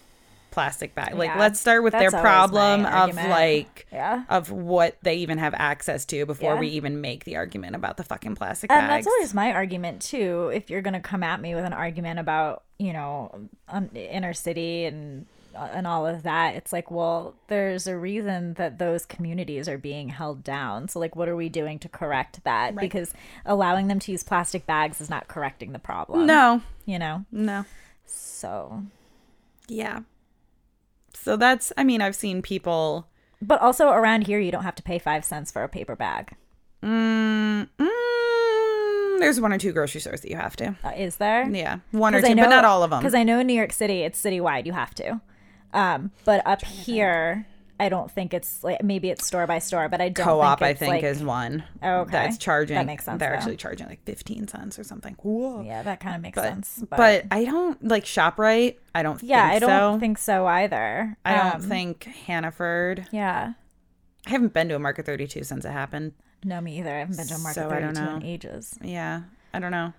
[0.50, 1.14] plastic bag.
[1.14, 4.24] Like Yeah, let's start with their problem of like yeah.
[4.28, 6.60] of what they even have access to before Yeah.
[6.60, 9.06] we even make the argument about the fucking plastic And bags.
[9.06, 10.50] that's always my argument too.
[10.52, 14.86] If you're gonna come at me with an argument about you know um, inner city
[14.86, 15.28] and
[15.74, 20.10] and all of that, it's like, well, there's a reason that those communities are being
[20.10, 20.88] held down.
[20.88, 22.76] So like, what are we doing to correct that?
[22.76, 23.14] Because
[23.46, 26.26] allowing them to use plastic bags is not correcting the problem.
[26.28, 27.26] no, you know.
[27.32, 27.66] no.
[28.06, 28.84] So,
[29.68, 30.02] Yeah.
[31.14, 33.08] So that's, I mean, I've seen people.
[33.42, 36.34] but also around here, you don't have to pay five cents for a paper bag.
[36.84, 37.88] Mm, mm,
[39.18, 40.76] Mm, there's one or two grocery stores that you have to.
[40.84, 41.50] Uh, is there?
[41.50, 43.00] Yeah, one or two, know- but not all of them.
[43.00, 44.66] Because I know in New York City, it's citywide.
[44.68, 45.20] You have to.
[45.74, 47.46] Um, but up here,
[47.80, 50.70] I don't think it's like maybe it's store by store, but I don't Co-op, think
[50.70, 51.64] I think, like- is one.
[51.84, 52.12] Oh, okay.
[52.12, 52.76] That's charging.
[52.76, 53.36] That makes sense, They're though.
[53.36, 55.16] actually charging like 15 cents or something.
[55.22, 55.62] Whoa.
[55.62, 56.84] Yeah, that kind of makes But, sense.
[56.90, 58.78] but I don't like ShopRite.
[58.96, 60.00] I don't yeah, think I don't so.
[60.00, 61.18] think so either.
[61.24, 63.08] I don't Um, think Hannaford.
[63.12, 63.54] Yeah.
[64.26, 66.14] I haven't been to a Market 32 since it happened.
[66.44, 66.94] No, me either.
[66.96, 68.74] I haven't been to a market So 32 in ages.
[68.82, 69.22] Yeah,
[69.54, 69.94] I don't know.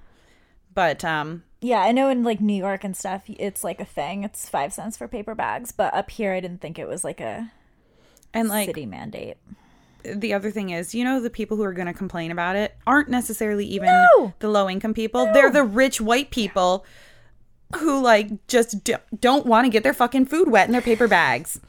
[0.75, 4.23] But um Yeah, I know in like New York and stuff, it's like a thing.
[4.25, 7.21] It's five cents for paper bags, but up here, I didn't think it was like
[7.21, 7.51] a
[8.33, 9.37] and like city mandate.
[10.05, 12.77] the other thing is, you know, the people who are going to complain about it
[12.87, 14.35] aren't necessarily even No!
[14.39, 15.27] the low income people.
[15.33, 16.85] They're the rich white people
[17.77, 18.89] who like just
[19.21, 21.61] don't want to get their fucking food wet in their paper bags.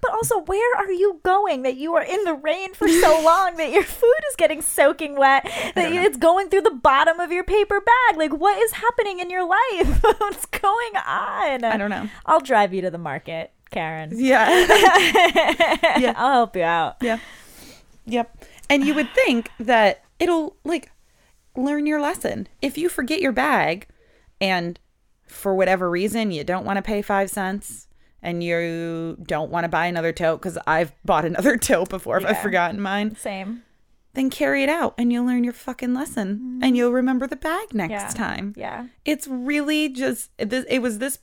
[0.00, 3.56] But also, where are you going that you are in the rain for so long
[3.56, 7.44] that your food is getting soaking wet, that it's going through the bottom of your
[7.44, 8.16] paper bag?
[8.16, 10.02] Like, what is happening in your life?
[10.02, 11.64] What's going on?
[11.64, 12.08] I don't know.
[12.26, 14.12] I'll drive you to the market, Karen.
[14.14, 14.48] Yeah.
[15.98, 16.14] yeah.
[16.16, 16.96] I'll help you out.
[17.00, 17.18] yeah.
[18.06, 18.44] Yep.
[18.70, 20.90] And you would think that it'll like
[21.56, 22.48] learn your lesson.
[22.62, 23.86] If you forget your bag
[24.40, 24.78] and
[25.26, 27.87] for whatever reason you don't want to pay 5 cents
[28.22, 32.26] and you don't want to buy another tote cuz I've bought another tote before if
[32.26, 33.16] I've forgotten mine.
[33.16, 33.62] Same.
[34.14, 36.64] then carry it out and you'll learn your fucking lesson mm-hmm.
[36.64, 38.08] and you'll remember the bag next Yeah.
[38.08, 38.52] time.
[38.56, 38.86] Yeah.
[39.04, 41.18] It's really just this it was this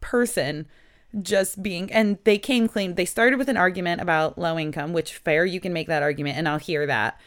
[0.00, 0.66] person
[1.22, 2.94] just being and they came clean.
[2.94, 6.36] They started with an argument about low income, which fair you can make that argument
[6.36, 7.18] and I'll hear that.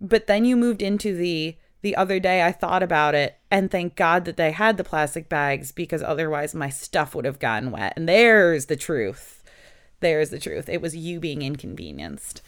[0.00, 3.96] But then you moved into the the other day I thought about it and thank
[3.96, 7.92] God that they had the plastic bags because otherwise my stuff would have gotten wet.
[7.96, 9.42] And there's the truth.
[10.00, 10.68] There's the truth.
[10.68, 12.40] It was you being inconvenienced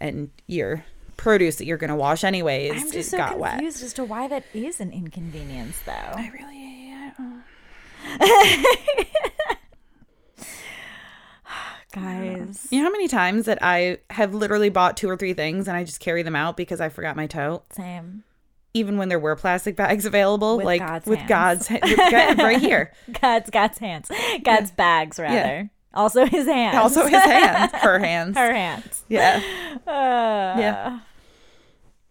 [0.00, 0.84] and your
[1.16, 3.52] produce that you're going to wash anyways I'm just so got wet.
[3.52, 5.92] confused as to why that is an inconvenience, though.
[5.92, 6.58] I really
[8.20, 8.76] I
[11.92, 12.68] Guys.
[12.70, 15.76] You know how many times that I have literally bought two or three things and
[15.76, 18.24] I just carry them out because I forgot my tote, Same.
[18.74, 21.68] Even when there were plastic bags available, With like God's with hands.
[21.68, 22.92] God's with God, right here.
[23.20, 24.10] God's God's hands.
[24.44, 25.70] God's bags, rather.
[25.94, 26.78] Also his hands.
[26.78, 28.36] Also his hands, her hands.
[28.36, 29.04] Her hands.
[29.08, 29.42] Yeah,
[29.86, 31.00] Uh, Yeah.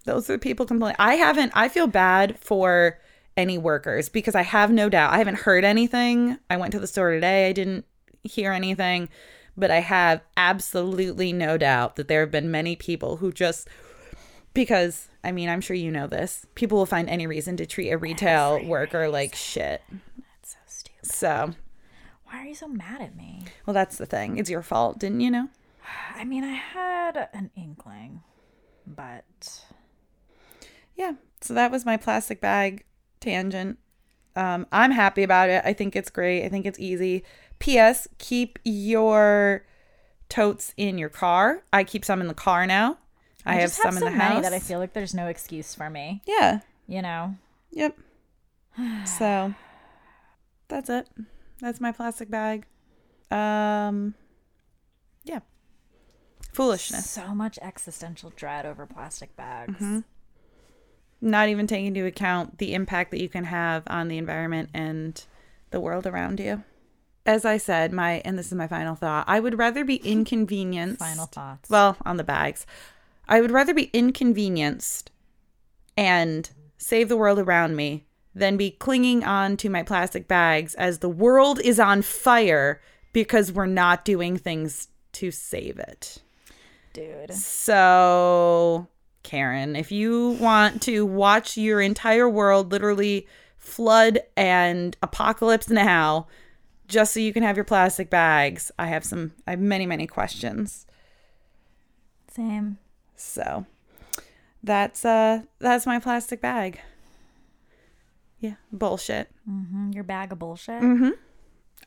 [0.05, 0.97] those are the people complaining.
[0.99, 1.51] I haven't.
[1.55, 2.99] I feel bad for
[3.37, 5.13] any workers because I have no doubt.
[5.13, 6.37] I haven't heard anything.
[6.49, 7.47] I went to the store today.
[7.49, 7.85] I didn't
[8.23, 9.09] hear anything,
[9.57, 13.67] but I have absolutely no doubt that there have been many people who just
[14.53, 16.45] because I mean, I'm sure you know this.
[16.55, 19.81] People will find any reason to treat a retail worker like shit.
[19.89, 21.05] That's so stupid.
[21.11, 21.53] So,
[22.25, 23.45] Why are you so mad at me?
[23.65, 24.37] well, that's the thing.
[24.37, 25.49] It's your fault, didn't you know?
[26.15, 28.21] I mean, I had an inkling,
[28.87, 29.63] but
[30.95, 32.83] yeah so that was my plastic bag
[33.19, 33.77] tangent
[34.35, 37.23] um, i'm happy about it i think it's great i think it's easy
[37.59, 39.65] ps keep your
[40.29, 42.97] totes in your car i keep some in the car now
[43.45, 45.89] i, have some so in the house that I feel like there's no excuse for
[45.89, 46.21] me.
[46.25, 47.35] yeah You know.
[47.71, 47.97] yep
[49.05, 49.53] so
[50.67, 51.07] that's it
[51.59, 52.65] that's my plastic bag
[53.31, 54.13] um
[55.23, 55.39] yeah
[56.53, 59.73] foolishness So much existential dread over plastic bags.
[59.75, 59.99] Mm-hmm.
[61.21, 65.23] not even taking into account the impact that you can have on the environment and
[65.69, 66.63] the world around you.
[67.25, 70.99] As I said, my and this is my final thought, I would rather be inconvenienced.
[70.99, 71.69] Final thoughts.
[71.69, 72.65] Well, on the bags.
[73.31, 75.09] I would rather be inconvenienced
[75.95, 78.03] and save the world around me
[78.35, 82.81] than be clinging on to my plastic bags as the world is on fire
[83.13, 86.17] because we're not doing things to save it.
[86.91, 87.33] Dude.
[87.33, 88.87] So,
[89.23, 96.27] Karen, if you want to watch your entire world literally flood and apocalypse now,
[96.89, 100.05] just so you can have your plastic bags, I have some, I have many, many
[100.05, 100.85] questions.
[102.27, 102.77] Same.
[103.21, 103.65] So,
[104.63, 106.79] that's uh, that's my plastic bag.
[108.39, 109.29] Yeah, bullshit.
[109.49, 109.91] Mm-hmm.
[109.91, 110.81] Your bag of bullshit.
[110.81, 111.11] Mm-hmm.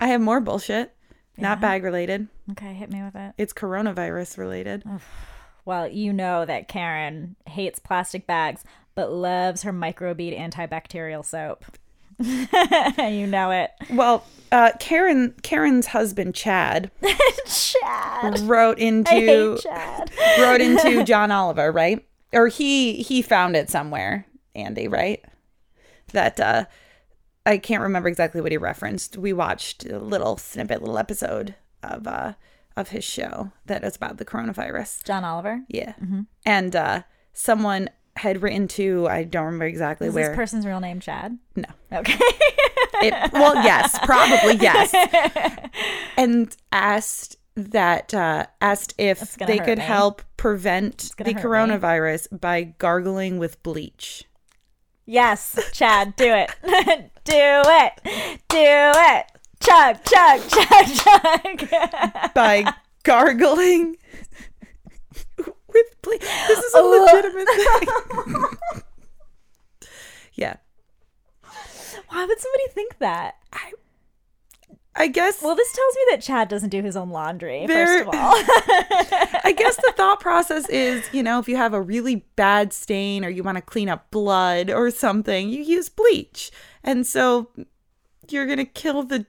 [0.01, 0.95] I have more bullshit,
[1.37, 2.29] not bag related.
[2.53, 3.35] Okay, hit me with it.
[3.39, 4.85] It's coronavirus related.
[5.65, 11.65] Well, you know that Karen hates plastic bags, but loves her microbead antibacterial soap.
[12.99, 13.71] you know it.
[13.91, 16.91] Well, uh, Karen, Karen's husband Chad
[17.47, 18.39] Chad.
[18.41, 20.11] wrote into Chad.
[20.39, 22.05] wrote into John Oliver, right?
[22.33, 25.25] Or he he found it somewhere, Andy, right?
[26.13, 26.65] That uh
[27.47, 29.17] I can't remember exactly what he referenced.
[29.17, 32.35] We watched a little snippet, little episode of uh
[32.77, 35.05] of his show that is about the coronavirus.
[35.05, 35.63] John Oliver.
[35.69, 35.95] Yeah.
[36.47, 40.29] And uh someone had written to I don't remember exactly Is where.
[40.29, 41.39] this person's real name Chad?
[41.57, 41.65] no.
[41.93, 42.19] Okay.
[43.03, 44.95] It, well, yes, probably yes.
[46.17, 49.85] And asked that uh, asked if they could me.
[49.85, 51.43] help prevent the hurt me.
[51.43, 54.25] coronavirus by gargling with bleach.
[55.07, 56.51] yes, Chad, do it.
[57.25, 57.93] do it.
[58.49, 59.27] Do it.
[59.61, 60.41] Chug, chug,
[60.99, 62.35] chug, chug.
[62.35, 62.73] By
[63.03, 63.97] gargling
[65.75, 66.21] with bleach.
[66.21, 67.07] This is a Oh.
[67.13, 68.83] legitimate thing.
[70.35, 70.57] yeah.
[72.09, 73.35] Why would somebody think that?
[74.97, 78.15] I guess Well, this tells me that Chad doesn't do his own laundry, first of
[78.15, 78.15] all.
[78.15, 83.25] I guess the thought process is, you know, if you have a really bad stain
[83.25, 86.53] or you want to clean up blood or something, you use bleach.
[86.85, 87.51] And so
[88.31, 89.27] you're going to kill the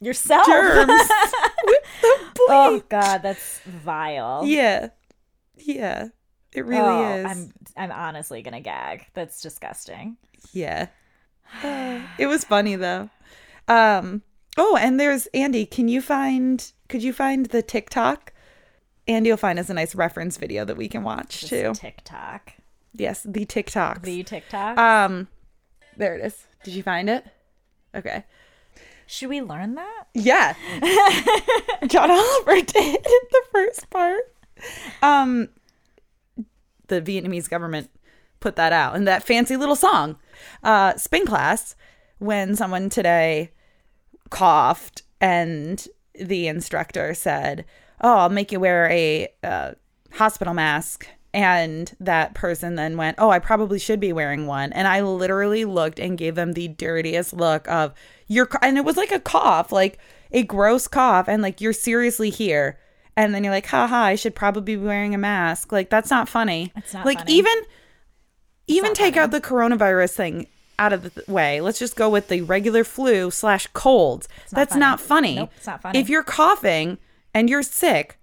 [0.00, 0.46] Yourself.
[0.46, 0.86] germs
[1.64, 2.48] with the oh, bleach.
[2.48, 4.42] Oh God, that's vile.
[4.44, 4.90] Yeah.
[5.66, 6.08] Yeah.
[6.52, 7.26] It really Oh, is.
[7.26, 9.06] I'm I'm honestly gonna gag.
[9.14, 10.16] That's disgusting.
[10.52, 10.86] Yeah.
[11.62, 13.10] Uh, it was funny though.
[13.68, 14.22] Um
[14.56, 18.32] oh, and there's Andy, can you find could you find the TikTok?
[19.08, 21.72] Andy will find us a nice reference video that we can watch This too.
[21.74, 22.54] TikTok.
[22.92, 24.02] yes, the TikTok.
[24.02, 24.78] The TikTok.
[24.78, 25.28] Um,
[25.96, 26.46] there it is.
[26.64, 27.24] Did you find it?
[27.94, 28.24] Okay.
[29.06, 30.04] Should we learn that?
[30.14, 30.54] Yeah.
[31.86, 34.22] John Oliver did the first part.
[35.02, 35.50] Um,
[36.88, 37.90] the Vietnamese government
[38.40, 40.16] put that out in that fancy little song.
[40.62, 41.74] Uh, spin class,
[42.18, 43.50] when someone today
[44.30, 47.64] coughed and the instructor said,
[48.00, 49.72] Oh, I'll make you wear a uh,
[50.12, 51.08] hospital mask.
[51.32, 54.72] And that person then went, Oh, I probably should be wearing one.
[54.72, 57.94] And I literally looked and gave them the dirtiest look of,
[58.26, 59.98] You're, and it was like a cough, like
[60.32, 61.28] a gross cough.
[61.28, 62.78] And like, you're seriously here.
[63.16, 65.72] And then you're like, haha, I should probably be wearing a mask.
[65.72, 66.72] Like, that's not funny.
[66.76, 67.32] It's not like, funny.
[67.32, 67.54] even,
[68.66, 69.24] even take funny.
[69.24, 70.46] out the coronavirus thing
[70.78, 71.60] out of the way.
[71.60, 74.28] Let's just go with the regular flu slash cold.
[74.50, 74.80] That's funny.
[74.80, 75.36] not funny.
[75.36, 75.98] Nope, it's not funny.
[75.98, 76.98] If you're coughing
[77.32, 78.18] and you're sick,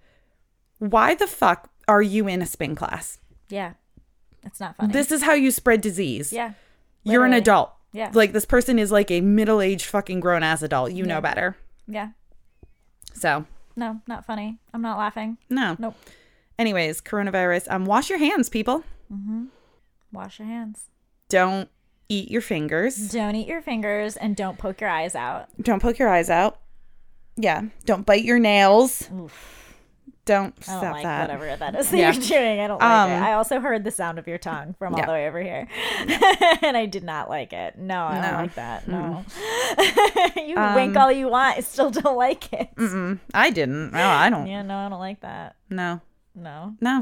[0.77, 3.17] why the fuck are you in a spin class?
[3.49, 3.73] Yeah.
[4.43, 4.93] It's not funny.
[4.93, 6.31] This is how you spread disease.
[6.31, 6.53] yeah.
[7.03, 7.71] You're an adult.
[7.91, 8.11] Yeah.
[8.13, 10.93] Like this person is like a middle aged fucking grown ass adult.
[10.93, 11.57] You know better.
[11.87, 12.09] Yeah.
[13.13, 14.59] So, No, not funny.
[14.73, 15.37] I'm not laughing.
[15.49, 15.75] no.
[15.79, 15.95] Nope.
[16.59, 17.65] Anyways, coronavirus.
[17.71, 18.83] Um, wash your hands, people.
[19.11, 19.45] Mm-hmm.
[20.11, 20.85] Wash your hands.
[21.29, 21.67] Don't
[22.09, 22.95] eat your fingers.
[23.09, 25.47] Don't eat your fingers and don't poke your eyes out.
[25.59, 26.59] Don't poke your eyes out.
[27.35, 27.63] Yeah.
[27.85, 29.09] Don't bite your nails.
[30.25, 31.21] Don't I stop don't like that.
[31.29, 32.11] whatever that is that Yeah.
[32.13, 32.59] you're doing.
[32.61, 33.19] I don't like Um, it.
[33.21, 35.05] I also heard the sound of your tongue from all Yeah.
[35.07, 35.67] the way over here,
[36.61, 37.77] and I did not like it.
[37.77, 38.27] No, I No.
[38.29, 38.87] don't like that.
[38.87, 39.25] No,
[40.41, 41.57] you Um, wink all you want.
[41.57, 42.69] I still don't like it.
[42.77, 43.19] Mm-mm.
[43.33, 43.91] I didn't.
[43.91, 44.47] No, I don't.
[44.47, 45.55] Yeah, no, I don't like that.
[45.69, 45.99] No.
[46.35, 47.01] No, No.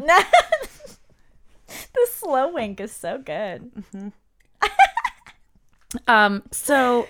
[1.67, 3.71] the slow wink is so good.
[6.07, 6.43] Um.
[6.51, 7.07] So,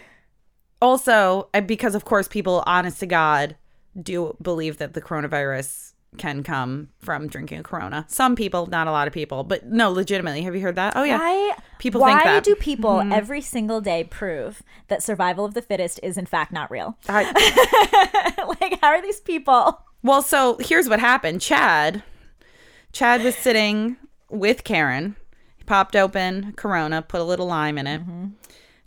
[0.82, 3.56] also because of course people, honest to God,
[4.02, 8.06] do believe that the coronavirus can come from drinking a Corona.
[8.10, 10.42] Some people, not a lot of people, but no, legitimately.
[10.42, 10.94] Have you heard that?
[10.96, 11.18] Oh yeah.
[11.18, 11.56] Why?
[11.80, 12.44] People why think that.
[12.44, 13.14] do people mm-hmm.
[13.14, 16.98] every single day prove that survival of the fittest is in fact not real?
[17.08, 19.84] I- like, how are these people?
[20.04, 21.42] Well, so here's what happened.
[21.42, 22.04] Chad,
[22.92, 23.98] Chad was sitting
[24.30, 25.16] with Karen.
[25.58, 28.28] He popped open Corona, put a little lime in it, mm-hmm.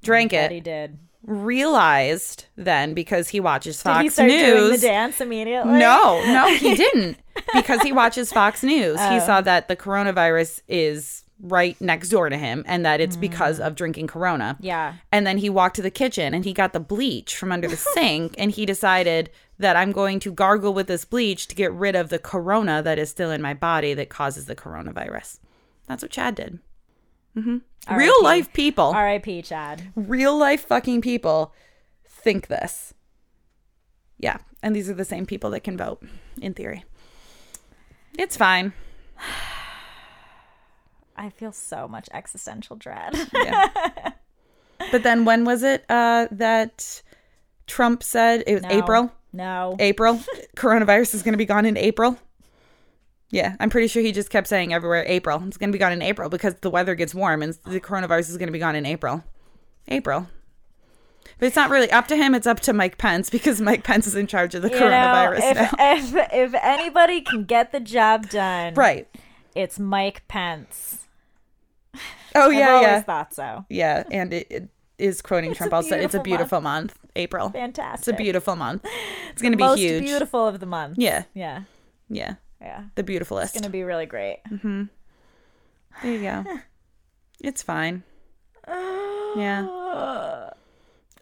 [0.03, 0.99] drank That he it, did.
[1.27, 4.17] Realized then because he watches Fox News.
[4.17, 5.79] Did he start doing the dance immediately?
[5.79, 7.17] No, no, he didn't.
[7.53, 8.99] Because he watches Fox News.
[9.01, 9.11] Oh.
[9.15, 13.59] He saw that the coronavirus is right next door to him and that it's because
[13.59, 13.67] Mm.
[13.67, 14.57] of drinking Corona.
[14.61, 14.95] Yeah.
[15.13, 17.77] And then he walked to the kitchen and he got the bleach from under the
[17.95, 21.97] sink and he decided that I'm going to gargle with this bleach to get rid
[21.97, 25.39] of the corona that is still in my body that causes the coronavirus.
[25.87, 26.61] That's what Chad did.
[27.35, 27.59] Hmm
[27.91, 29.43] Real life people, R.I.P.
[29.43, 29.83] Chad.
[29.95, 31.53] real life fucking people
[32.09, 32.95] think this.
[34.19, 34.39] Yeah.
[34.63, 36.03] And these are the same people that can vote,
[36.41, 36.85] in theory.
[38.19, 38.73] It's fine.
[41.17, 43.15] I feel so much existential dread.
[43.35, 43.69] Yeah.
[44.91, 47.03] but then when was it uh, that
[47.67, 48.69] Trump said it was No.
[48.71, 49.13] April?
[49.33, 49.77] No.
[49.79, 50.21] April.
[50.57, 52.19] Coronavirus is going to be gone in April.
[53.35, 55.43] Yeah, I'm pretty sure he just kept saying everywhere April.
[55.49, 58.31] It's going to be gone in April because the weather gets warm and the coronavirus
[58.31, 59.25] is going to be gone in April.
[59.89, 60.29] April.
[61.41, 64.07] But it's not really up to him, it's up to Mike Pence because Mike Pence
[64.07, 65.71] is in charge of the You coronavirus know, now.
[65.81, 69.09] if, if if anybody can get the job done, Right.
[69.57, 71.09] it's Mike Pence.
[72.37, 73.03] Oh, I've yeah, always yeah.
[73.03, 73.65] thought so.
[73.69, 74.69] Yeah, and it, it
[74.99, 75.97] is quoting It's Trump also.
[75.97, 77.51] It's a beautiful beautiful month, April.
[77.51, 77.99] Fantastic.
[77.99, 78.87] It's a beautiful month.
[79.31, 80.05] It's going to be huge.
[80.05, 80.99] beautiful of the month.
[80.99, 81.63] Yeah, Yeah.
[82.09, 82.35] yeah.
[82.65, 82.85] Yeah.
[82.95, 83.55] The beautifulest.
[83.55, 84.41] It's gonna be really great.
[84.51, 84.89] There
[86.03, 86.45] you go.
[87.41, 88.03] It's fine.
[89.37, 89.67] Yeah.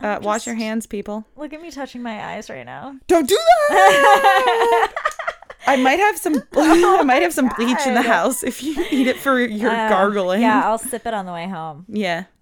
[0.01, 1.25] Uh, wash your hands, people.
[1.37, 2.95] Look at me touching my eyes right now.
[3.07, 3.39] Don't do
[3.71, 4.93] that.
[5.67, 6.43] I might have some.
[6.57, 9.89] I might have some bleach in the house if you eat it for your Uh,
[9.89, 10.43] gargling.
[10.43, 11.87] Yeah, I'll sip it on the way home.
[11.89, 12.25] Yeah.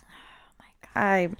[0.00, 1.02] Oh my god.
[1.02, 1.30] I.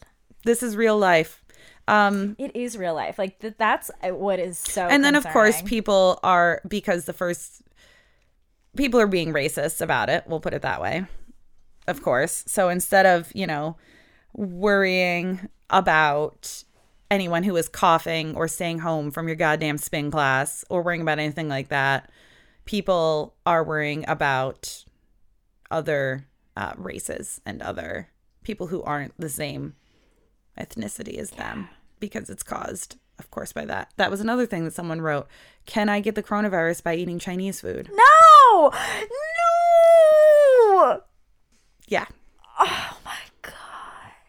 [0.44, 1.41] This is real life.
[1.88, 3.18] Um, It is real life.
[3.18, 4.86] Like th- that's uh, what is so.
[4.86, 7.62] and then of course people are because the first
[8.76, 10.24] people are being racist about it.
[10.26, 11.06] We'll put it that way.
[11.88, 12.44] Of course.
[12.46, 13.76] So instead of you know
[14.34, 16.64] worrying about
[17.10, 21.18] anyone who is coughing or staying home from your goddamn spin class or worrying about
[21.18, 22.10] anything like that,
[22.64, 24.84] people are worrying about
[25.70, 28.08] other uh, races and other
[28.44, 29.74] people who aren't the same
[30.58, 31.68] ethnicity as them
[32.00, 33.92] because it's caused, of course, by that.
[33.96, 35.26] That was another thing that someone wrote.
[35.66, 37.90] Can I get the coronavirus by eating Chinese food?
[37.92, 38.72] no,
[40.72, 41.00] no.
[41.88, 42.06] Yeah.
[42.58, 43.52] Oh my god,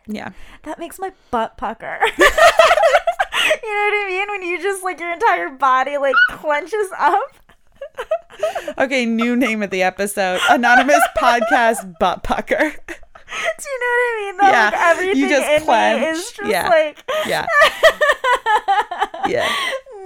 [0.07, 0.31] Yeah.
[0.63, 1.99] that makes my butt pucker.
[2.17, 4.27] you know what I mean?
[4.29, 7.33] When you just like your entire body like clenches up.
[8.77, 12.73] Okay, new name of the episode Anonymous Podcast Butt Pucker.
[13.59, 14.37] Do you know what I mean?
[14.37, 14.47] Though?
[14.47, 16.67] Yeah, like everything you just in me is just Yeah.
[16.69, 17.45] like Yeah.
[19.27, 19.49] Yeah.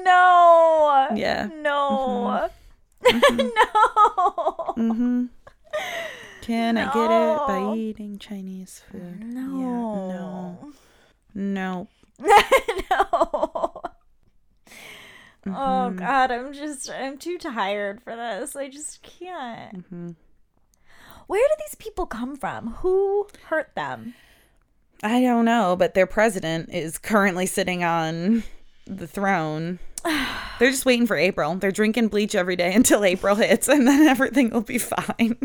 [0.04, 1.50] no, Yeah.
[1.62, 2.50] no,
[3.04, 3.38] Mm-hmm.
[4.78, 4.94] no.
[4.94, 5.26] hmm
[6.42, 9.24] Can I get it by eating Chinese food?
[9.24, 9.60] No.
[9.60, 10.14] Yeah.
[10.16, 11.88] No.
[12.20, 12.28] No.
[12.92, 13.82] no.
[15.46, 15.98] Oh Mm-hmm.
[16.00, 18.56] god, I'm just I'm too tired for this.
[18.56, 19.86] I just can't.
[21.28, 22.68] Where do these people come from?
[22.80, 24.16] Who hurt them?
[25.04, 28.44] I don't know, but their president is currently sitting on
[28.86, 29.80] the throne.
[30.60, 31.54] They're just waiting for April.
[31.56, 35.38] They're drinking bleach every day until April hits, and then everything will be fine.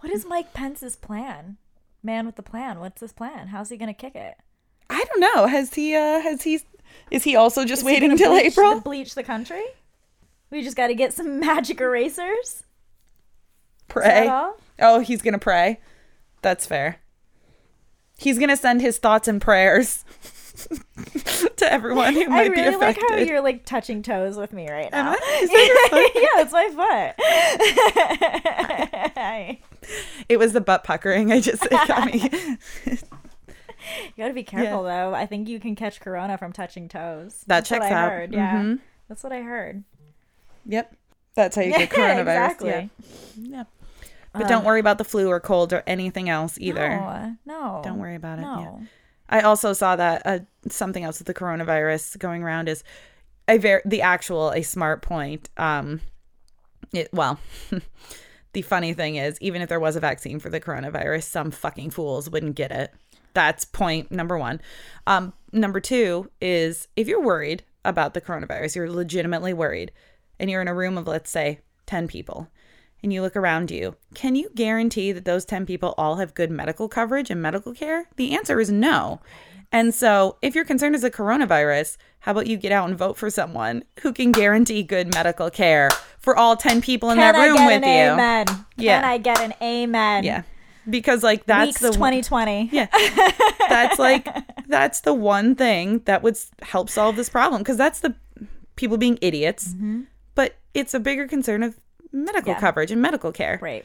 [0.00, 1.56] What is Mike Pence's plan?
[2.02, 2.78] Man with the plan.
[2.78, 3.48] What's his plan?
[3.48, 4.34] How's he gonna kick it?
[4.90, 5.46] I don't know.
[5.46, 5.94] Has he?
[5.94, 6.60] Uh, has he?
[7.10, 8.74] Is he also just Is waiting till bleach April?
[8.74, 9.64] The, bleach the country?
[10.50, 12.62] We just got to get some magic erasers.
[13.88, 14.28] Pray.
[14.80, 15.78] Oh, he's gonna pray.
[16.42, 17.00] That's fair.
[18.18, 20.04] He's gonna send his thoughts and prayers
[21.56, 24.68] to everyone who I might really be like how you're like touching toes with me
[24.70, 25.12] right now.
[25.40, 26.12] Is that your foot?
[26.14, 26.68] yeah, it's my
[29.50, 30.24] foot.
[30.28, 31.30] It was the butt puckering.
[31.32, 32.30] I just it got me.
[32.86, 32.96] you
[34.16, 35.14] got to be careful though.
[35.14, 37.44] I think you can catch corona from touching toes.
[37.46, 38.10] That That's what checks I out.
[38.10, 38.32] Heard.
[38.32, 38.78] Yeah, Mhm.
[39.08, 39.84] that's what I heard.
[40.66, 40.96] Yep.
[41.34, 42.20] That's how you get coronavirus.
[42.20, 42.68] exactly.
[42.68, 42.86] Yeah.
[43.36, 43.64] yeah.
[44.32, 46.88] But don't worry about the flu or cold or anything else either.
[46.88, 47.80] No, no.
[47.84, 48.42] Don't worry about it.
[48.42, 48.56] Yeah.
[48.56, 48.82] No.
[49.28, 52.84] I also saw that uh, something else with the coronavirus going around is
[53.48, 55.50] a very the actual a smart point.
[55.56, 56.00] Um,
[56.92, 57.38] it well,
[58.52, 61.90] the funny thing is, even if there was a vaccine for the coronavirus, some fucking
[61.90, 62.92] fools wouldn't get it.
[63.34, 64.60] That's point number one.
[65.06, 69.90] Um, number two is if you're worried about the coronavirus, you're legitimately worried,
[70.44, 72.48] and you're in a room of let's say ten people,
[73.02, 76.50] and you look around you, can you guarantee that those 10 people all have good
[76.50, 78.08] medical coverage and medical care?
[78.16, 79.20] The answer is no.
[79.72, 83.16] And so, if your concern is a coronavirus, how about you get out and vote
[83.16, 87.38] for someone who can guarantee good medical care for all 10 people in Can that
[87.40, 88.12] I room get with an you?
[88.12, 88.46] amen?
[88.46, 89.08] Can Yeah.
[89.08, 90.24] I get an amen?
[90.24, 90.42] Yeah.
[90.88, 92.68] Because like that's Weeks the 2020.
[92.70, 92.86] Yeah.
[93.68, 94.28] That's like
[94.68, 98.14] that's the one thing that would help solve this problem because that's the
[98.76, 99.74] people being idiots.
[99.74, 100.13] But
[100.74, 101.78] it's a bigger concern of
[102.12, 102.60] medical Yeah.
[102.60, 103.58] coverage and medical care.
[103.62, 103.84] Right.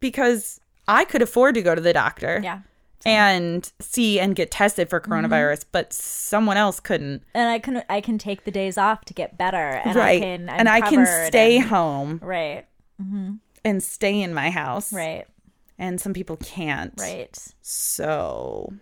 [0.00, 2.60] because I could afford to go to the doctor Yeah.
[3.06, 7.22] and see and get tested for coronavirus, but someone else couldn't.
[7.34, 10.16] And I can I can take the days off to get better, and right.
[10.16, 12.66] I can I'm and I can stay and- home right,
[13.00, 13.34] mm-hmm.
[13.64, 14.92] and stay in my house.
[14.92, 15.26] right,
[15.78, 16.92] And some people can't.
[16.98, 17.36] right.
[17.60, 18.72] So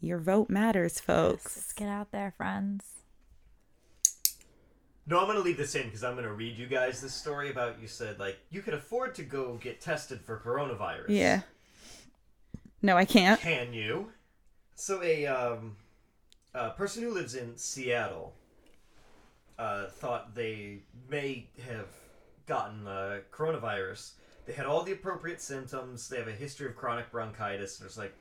[0.00, 1.56] your vote matters, folks.
[1.56, 2.84] Let's get out there, friends.
[5.06, 7.80] No, I'm gonna leave this in because I'm gonna read you guys this story about
[7.80, 11.06] you said like you could afford to go get tested for coronavirus.
[11.08, 11.42] Yeah.
[12.82, 13.40] No, I can't.
[13.40, 14.12] Can you?
[14.74, 15.76] So a um,
[16.54, 18.34] a person who lives in Seattle
[19.58, 21.88] uh, thought they may have
[22.46, 24.12] gotten uh, coronavirus.
[24.46, 26.08] They had all the appropriate symptoms.
[26.08, 27.80] They have a history of chronic bronchitis.
[27.80, 28.14] And it's like,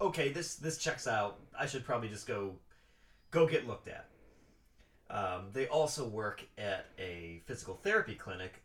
[0.00, 1.38] okay, this this checks out.
[1.58, 2.54] I should probably just go
[3.30, 4.08] go get looked at.
[5.10, 8.62] Um, they also work at a physical therapy clinic,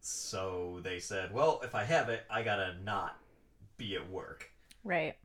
[0.00, 3.18] so they said, well, if I have it, I gotta not
[3.76, 4.50] be at work.
[4.84, 5.16] Right.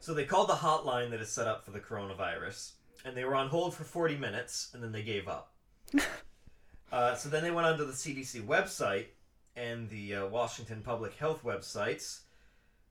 [0.00, 2.72] So they called the hotline that is set up for the coronavirus,
[3.04, 5.52] and they were on hold for 40 minutes, and then they gave up.
[6.92, 9.06] uh, so then they went onto the CDC website,
[9.54, 12.20] and the uh, Washington Public Health websites.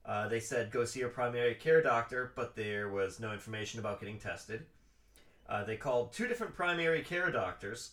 [0.04, 4.00] Uh, they said go see your primary care doctor, but there was no information about
[4.00, 4.64] getting tested.
[5.52, 7.90] Uh, they called two different primary care doctors.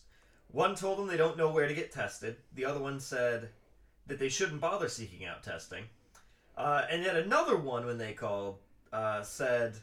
[0.50, 2.36] One told them they don't know where to get tested.
[2.54, 3.50] The other one said
[4.06, 5.84] that they shouldn't bother seeking out testing.
[6.56, 8.60] Uh, and yet another one, when they called,
[8.94, 9.74] uh, said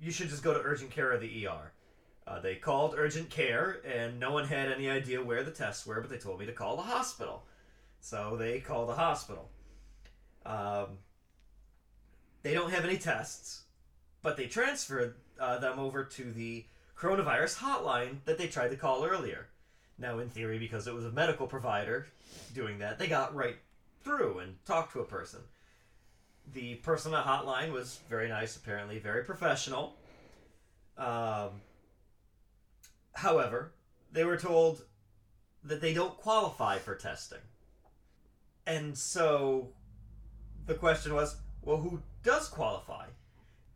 [0.00, 1.72] you should just go to urgent care or the ER.
[2.26, 6.00] Uh, they called urgent care, and no one had any idea where the tests were,
[6.00, 7.44] but they told me to call the hospital.
[8.00, 9.50] So they called the hospital.
[10.44, 10.98] Um,
[12.42, 13.62] they don't have any tests,
[14.20, 16.66] but they transferred uh, them over to the
[16.98, 19.46] coronavirus hotline that they tried to call earlier.
[19.98, 22.06] Now, in theory, because it was a medical provider
[22.54, 23.56] doing that, they got right
[24.02, 25.40] through and talked to a person.
[26.52, 29.96] The person on the hotline was very nice, apparently, very professional.
[30.98, 31.60] Um,
[33.14, 33.72] however,
[34.12, 34.84] they were told
[35.62, 37.38] that they don't qualify for testing.
[38.66, 39.68] And so
[40.66, 43.06] the question was well, who does qualify?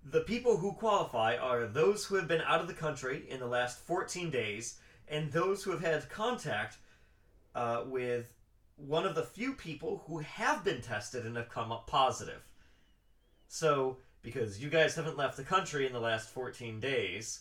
[0.04, 3.46] The people who qualify are those who have been out of the country in the
[3.46, 4.78] last 14 days
[5.08, 6.78] and those who have had contact
[7.54, 8.32] uh, with
[8.76, 12.42] one of the few people who have been tested and have come up positive.
[13.48, 17.40] So, because you guys haven't left the country in the last 14 days,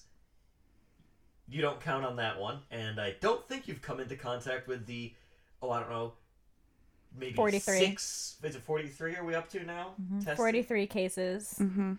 [1.48, 2.60] you don't count on that one.
[2.72, 5.14] And I don't think you've come into contact with the,
[5.62, 6.14] oh, I don't know,
[7.18, 7.80] maybe 43.
[7.80, 8.38] six.
[8.44, 9.94] Is it 43 are we up to now?
[10.20, 10.38] Tested?
[10.38, 11.56] 43 cases.
[11.60, 11.94] Mm-hmm.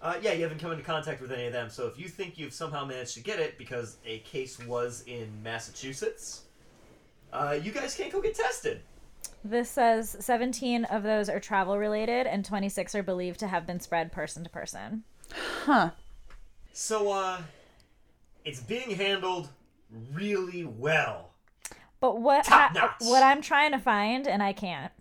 [0.00, 1.68] Uh, yeah, you haven't come into contact with any of them.
[1.68, 5.28] So if you think you've somehow managed to get it because a case was in
[5.42, 6.42] Massachusetts,
[7.32, 8.80] uh, you guys can't go get tested.
[9.44, 13.80] This says 17 of those are travel related and 26 are believed to have been
[13.80, 15.02] spread person to person.
[15.64, 15.90] Huh.
[16.72, 17.42] So, uh,
[18.44, 19.48] it's being handled
[20.12, 21.30] really well.
[22.00, 24.92] But what Top I, what I'm trying to find and I can't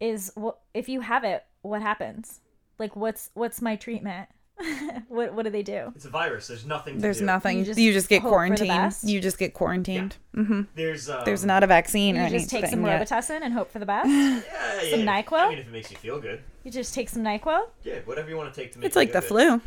[0.00, 2.40] is what if you have it, what happens?
[2.78, 4.28] Like what's what's my treatment?
[5.08, 5.92] what what do they do?
[5.94, 6.48] It's a virus.
[6.48, 6.96] There's nothing.
[6.96, 7.24] To There's do.
[7.26, 7.58] nothing.
[7.58, 8.94] You You just just, get hope for the quarantined.
[9.04, 10.16] You just get quarantined.
[10.34, 13.00] hmm There's um, There's not a vaccine or You just take some yet.
[13.06, 14.08] Robitussin and hope for the best.
[14.08, 14.40] yeah,
[14.82, 15.22] yeah, some yeah.
[15.22, 15.32] NyQuil?
[15.38, 17.68] I mean, if it makes you feel good, you just take some NyQuil.
[17.84, 18.86] yeah, whatever you want to take to make.
[18.86, 19.28] It's you like feel the good.
[19.28, 19.60] flu.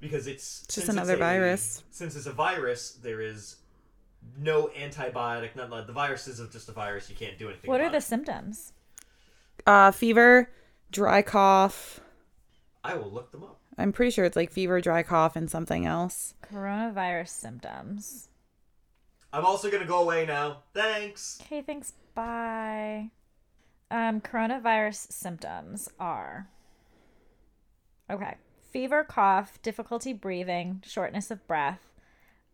[0.00, 1.82] because it's It's just since another a- virus.
[1.90, 3.56] Since it's a virus, there is
[4.38, 5.56] no antibiotic.
[5.56, 7.10] Not like the virus is just a virus.
[7.10, 7.68] You can't do anything.
[7.70, 8.02] What are the it.
[8.02, 8.72] symptoms?
[9.66, 10.50] Uh, fever,
[10.92, 12.00] dry cough.
[12.84, 13.58] I will look them up.
[13.78, 16.34] I'm pretty sure it's like fever, dry cough, and something else.
[16.50, 18.28] Coronavirus symptoms.
[19.32, 20.62] I'm also gonna go away now.
[20.72, 21.38] Thanks.
[21.42, 21.92] Okay, thanks.
[22.14, 23.10] Bye.
[23.90, 26.48] Um, coronavirus symptoms are
[28.10, 28.36] okay:
[28.72, 31.80] fever, cough, difficulty breathing, shortness of breath.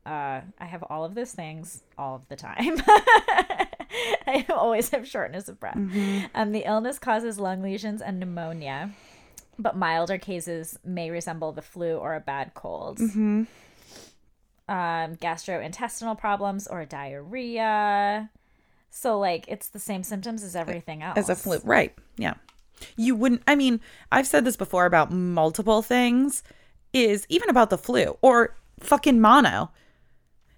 [0.04, 2.82] Uh, I have all of those things all of the time.
[4.26, 5.76] I always have shortness of breath.
[6.34, 8.90] Um, the illness causes lung lesions and pneumonia,
[9.62, 13.00] but milder cases may resemble the flu or a bad cold.
[13.00, 13.46] Um,
[14.68, 18.30] gastrointestinal problems or diarrhea.
[18.90, 21.18] So, like, it's the same symptoms as everything else.
[21.18, 21.58] As a flu.
[21.64, 21.94] Right.
[22.16, 22.34] Yeah.
[22.96, 26.42] You wouldn't, I mean, I've said this before about multiple things,
[26.92, 29.70] is even about the flu or fucking mono.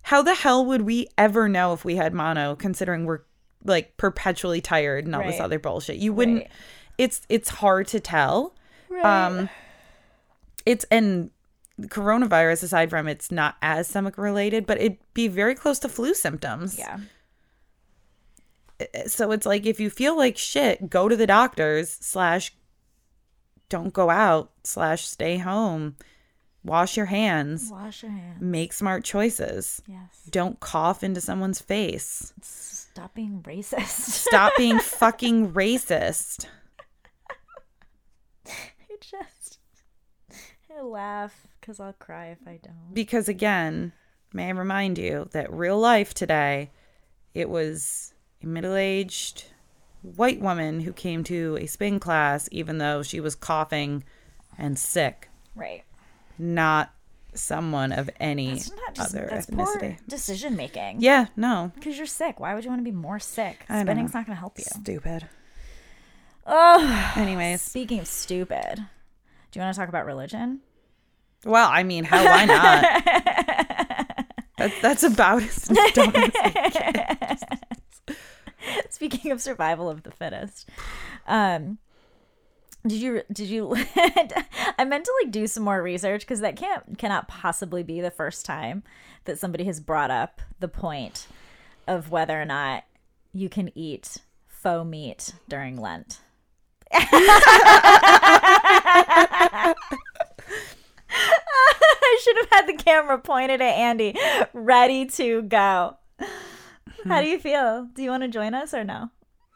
[0.03, 3.21] How the hell would we ever know if we had mono considering we're
[3.65, 5.97] like perpetually tired and all this other bullshit?
[5.97, 6.51] You wouldn't, Right.
[6.99, 8.55] it's, it's hard to tell.
[9.03, 9.49] Um,
[10.67, 11.31] it's, and
[11.83, 16.15] coronavirus, aside from it's not as stomach related, but it'd be very close to flu
[16.15, 16.79] symptoms.
[16.79, 16.99] Yeah.
[19.07, 22.53] so it's like if you feel like shit go to the doctors slash
[23.69, 25.95] don't go out slash stay home
[26.65, 28.41] wash your hands Wash your hands.
[28.43, 30.23] make smart choices Yes.
[30.29, 33.87] don't cough into someone's face Stop being racist.
[33.89, 36.47] stop being fucking racist
[39.11, 39.59] just
[40.77, 42.93] I laugh because I'll cry if I don't.
[42.95, 43.93] because again
[44.33, 46.71] may i remind you that real life today
[47.35, 49.45] it was a middle-aged
[50.03, 54.03] white woman who came to a spin class even though she was coughing
[54.59, 55.85] and sick Right.
[56.39, 56.93] not
[57.35, 59.81] someone of any That's not just other that's ethnicity.
[59.81, 61.01] poor decision making.
[61.01, 61.73] Yeah, no.
[61.75, 62.39] Because you're sick.
[62.39, 63.65] Why would you want to be more sick?
[63.65, 64.65] Spinning's not going to help you.
[64.69, 65.29] Stupid.
[66.47, 67.13] Oh.
[67.17, 68.87] Anyways, Speaking of stupid,
[69.55, 70.61] do you want to talk about religion?
[71.45, 72.25] well, I mean, how?
[72.25, 72.83] why not?
[74.59, 77.39] that's, that's about as dumb as it
[78.91, 80.69] Speaking of survival of the fittest,
[81.29, 81.79] um,
[82.85, 83.77] did you did you?
[84.77, 88.11] I meant to like do some more research because that can't cannot possibly be the
[88.11, 88.83] first time
[89.25, 91.29] that somebody has brought up the point
[91.87, 92.85] of whether or not
[93.33, 96.19] you can eat faux meat during Lent?
[96.93, 99.75] I
[102.23, 104.15] should have had the camera pointed at Andy,
[104.53, 105.97] ready to go.
[107.07, 107.89] How do you feel?
[107.95, 109.11] Do you want to join us or no?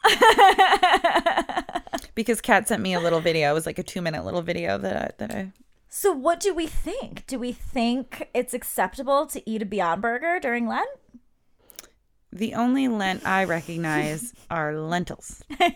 [2.19, 3.53] Because Katt sent me a little video.
[3.53, 5.53] It was like a two minute little video that I, that I.
[5.89, 7.25] So, what do we think?
[7.29, 10.89] Do we think it's acceptable to eat a Beyond Burger during Lent?
[12.33, 15.45] The only Lent I recognize are lentils.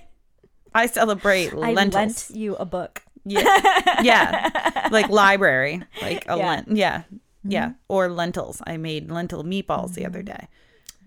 [0.74, 2.30] I celebrate I lentils.
[2.30, 3.02] lent you a book.
[3.24, 4.02] Yeah.
[4.02, 4.88] yeah.
[4.90, 5.82] Like library.
[6.00, 6.46] Like a Yeah.
[6.46, 6.76] lent.
[6.76, 6.98] Yeah.
[6.98, 7.50] Mm-hmm.
[7.50, 7.72] Yeah.
[7.88, 8.60] Or lentils.
[8.66, 10.36] I made lentil meatballs the other mm-hmm.
[10.36, 10.48] day.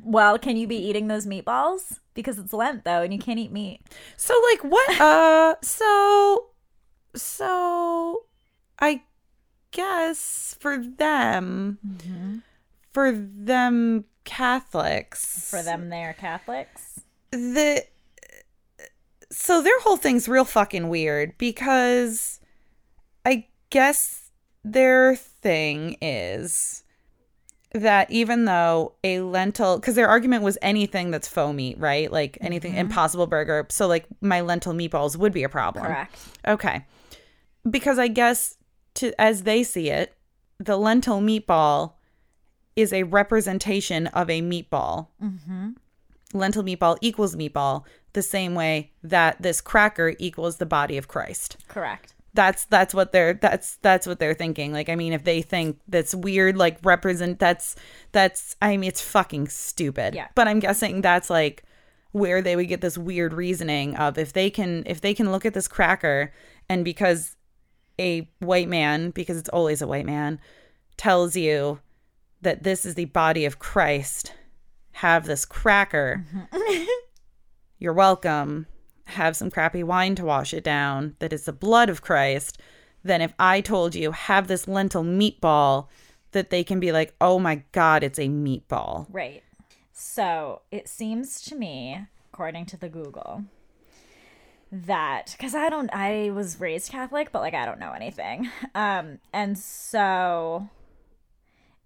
[0.01, 1.99] Well, can you be eating those meatballs?
[2.13, 3.81] Because it's Lent though, and you can't eat meat.
[4.17, 6.49] So like what uh so
[7.15, 8.25] so
[8.79, 9.01] I
[9.71, 12.37] guess for them mm-hmm.
[12.93, 17.01] for them Catholics For them, they're Catholics.
[17.31, 17.83] the
[19.37, 22.39] so their whole thing's real fucking weird because
[23.25, 24.31] I guess
[24.63, 26.85] their thing is
[27.73, 32.09] that even though a lentil because their argument was anything that's faux meat right?
[32.09, 32.81] Like anything mm-hmm.
[32.81, 33.67] impossible burger.
[33.69, 35.85] So like my lentil meatballs would be a problem.
[35.85, 36.15] Correct.
[36.47, 36.85] okay.
[37.69, 38.57] Because i guess
[38.93, 40.15] to as they see it
[40.59, 41.93] the lentil meatball
[42.77, 45.71] is a representation of a meatball mm-hmm.
[46.35, 47.83] Lentil meatball equals meatball
[48.13, 52.13] the same way that this cracker equals the body of christ Correct.
[52.33, 55.79] that's that's what they're that's that's what they're thinking like i mean if they think
[55.87, 57.75] that's weird like represent that's
[58.11, 60.27] that's i mean it's fucking stupid Yeah.
[60.35, 61.63] but i'm guessing that's like
[62.11, 65.45] where they would get this weird reasoning of if they can if they can look
[65.45, 66.33] at this cracker
[66.69, 67.35] and because
[67.99, 70.39] a white man because it's always a white man
[70.97, 71.79] tells you
[72.41, 74.33] that this is the body of christ
[74.95, 76.25] have this cracker
[77.79, 78.65] you're welcome.
[79.05, 82.59] Have some crappy wine to wash it down that is the blood of Christ.
[83.03, 85.87] Then if I told you have this lentil meatball,
[86.31, 89.05] that they can be like, oh my God, it's a meatball.
[89.09, 89.43] Right.
[89.93, 93.45] So it seems to me, according to the Google,
[94.71, 98.49] that because I don't, I was raised Catholic, but like I don't know anything.
[98.73, 100.67] Um, and so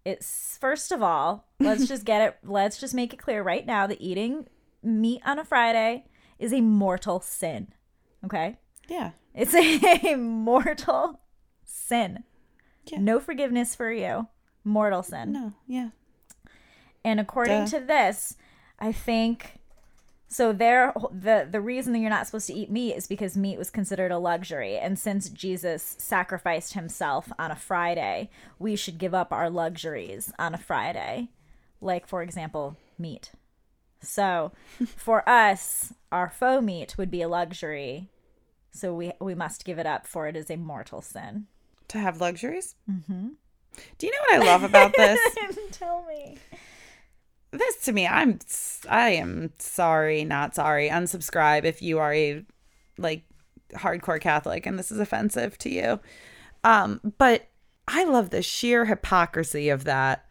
[0.09, 3.87] it's first of all, let's just get it, let's just make it clear right now
[3.87, 4.47] that eating
[4.83, 6.05] meat on a Friday
[6.37, 7.73] is a mortal sin.
[8.25, 8.57] Okay.
[8.87, 9.11] Yeah.
[9.33, 11.21] It's a mortal
[11.63, 12.23] sin.
[12.85, 12.99] Yeah.
[12.99, 14.27] No forgiveness for you.
[14.63, 15.31] Mortal sin.
[15.31, 15.89] No, yeah.
[17.05, 17.79] And according Duh.
[17.79, 18.35] to this,
[18.79, 19.58] I think
[20.29, 23.57] so there the the reason that you're not supposed to eat meat is because meat
[23.57, 29.15] was considered a luxury and since Jesus sacrificed himself on a Friday, we should give
[29.15, 31.29] up our luxuries on a Friday.
[31.81, 33.31] Like for example, meat.
[34.01, 34.51] So,
[34.95, 38.09] for us, our faux meat would be a luxury.
[38.71, 41.47] So we we must give it up for it is a mortal sin.
[41.89, 42.75] To have luxuries?
[42.89, 43.29] Mm-hmm.
[43.97, 45.19] Do you know what I love about this?
[45.71, 46.37] Tell me.
[47.51, 48.39] This to me, I'm
[48.89, 50.89] I am sorry, not sorry.
[50.89, 52.45] Unsubscribe if you are a
[52.97, 53.23] like
[53.73, 55.99] hardcore Catholic and this is offensive to you.
[56.63, 57.47] Um, but
[57.87, 60.25] I love the sheer hypocrisy of that.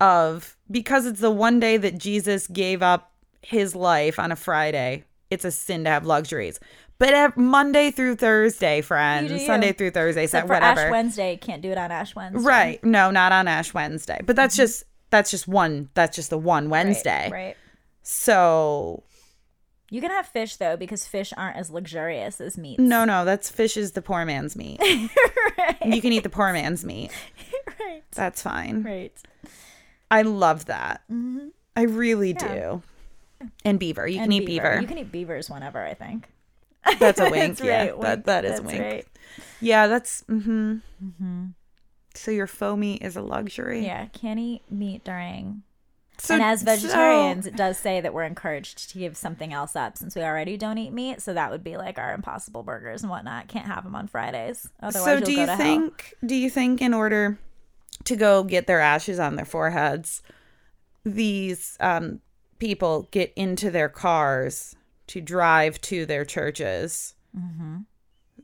[0.00, 5.04] Of because it's the one day that Jesus gave up his life on a Friday,
[5.30, 6.58] it's a sin to have luxuries.
[6.98, 9.46] But Monday through Thursday, friends, You you.
[9.46, 10.82] Sunday through Thursday, Except so for whatever.
[10.82, 12.44] Ash Wednesday, can't do it on Ash Wednesday.
[12.44, 12.84] Right.
[12.84, 14.20] No, not on Ash Wednesday.
[14.24, 17.28] But that's just that's just one that's just the one Wednesday.
[17.30, 17.56] Right.
[18.02, 19.04] So
[19.90, 22.80] You can have fish though, because fish aren't as luxurious as meat.
[22.80, 24.80] no, no, that's fish is the poor man's meat.
[25.58, 25.76] right.
[25.86, 27.12] You can eat the poor man's meat.
[27.80, 28.02] right.
[28.12, 28.82] That's fine.
[28.82, 29.12] Right.
[30.10, 31.02] I love that.
[31.76, 32.82] I really do.
[33.64, 34.06] And beaver.
[34.06, 34.80] You And can eat beaver.
[34.80, 36.28] You can eat beavers whenever, I think.
[36.98, 37.58] That's a wink.
[37.58, 38.80] That's yeah, right, that that is That's wink.
[38.82, 39.06] right.
[39.60, 40.78] Yeah, that's mm-hmm.
[42.14, 43.84] So your faux meat is a luxury.
[43.84, 45.62] Yeah, can't eat meat during.
[46.18, 49.74] So, and as so- vegetarians, it does say that we're encouraged to give something else
[49.74, 51.20] up since we already don't eat meat.
[51.22, 53.48] So that would be like our impossible burgers and whatnot.
[53.48, 54.68] Can't have them on Fridays.
[54.80, 55.56] Otherwise, so do you to hell.
[55.56, 57.38] think do you think in order
[58.04, 60.22] to go get their ashes on their foreheads
[61.04, 62.20] these um,
[62.58, 64.74] people get into their cars
[65.08, 67.78] to drive to their churches Mm-hmm.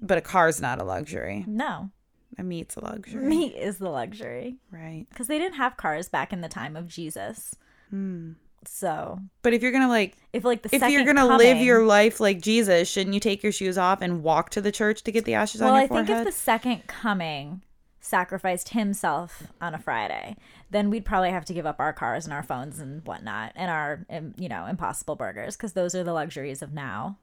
[0.01, 1.91] but a car's not a luxury No,
[2.39, 3.27] a meat's a luxury.
[3.27, 4.57] Meat is the luxury.
[4.71, 5.07] Right.
[5.11, 7.55] Because they didn't have cars back in the time of Jesus.
[7.91, 8.33] Hmm.
[8.67, 12.19] So but if you're gonna like if like the if you're gonna live your life
[12.19, 15.25] like jesus shouldn't you take your shoes off and walk to the church to get
[15.25, 17.63] the ashes well, on your I think if the second coming
[18.09, 20.37] sacrificed himself on a Friday,
[20.71, 23.71] then we'd probably have to give up our cars and our phones and whatnot and
[23.71, 27.19] our, you know, impossible burgers because those are the luxuries of now.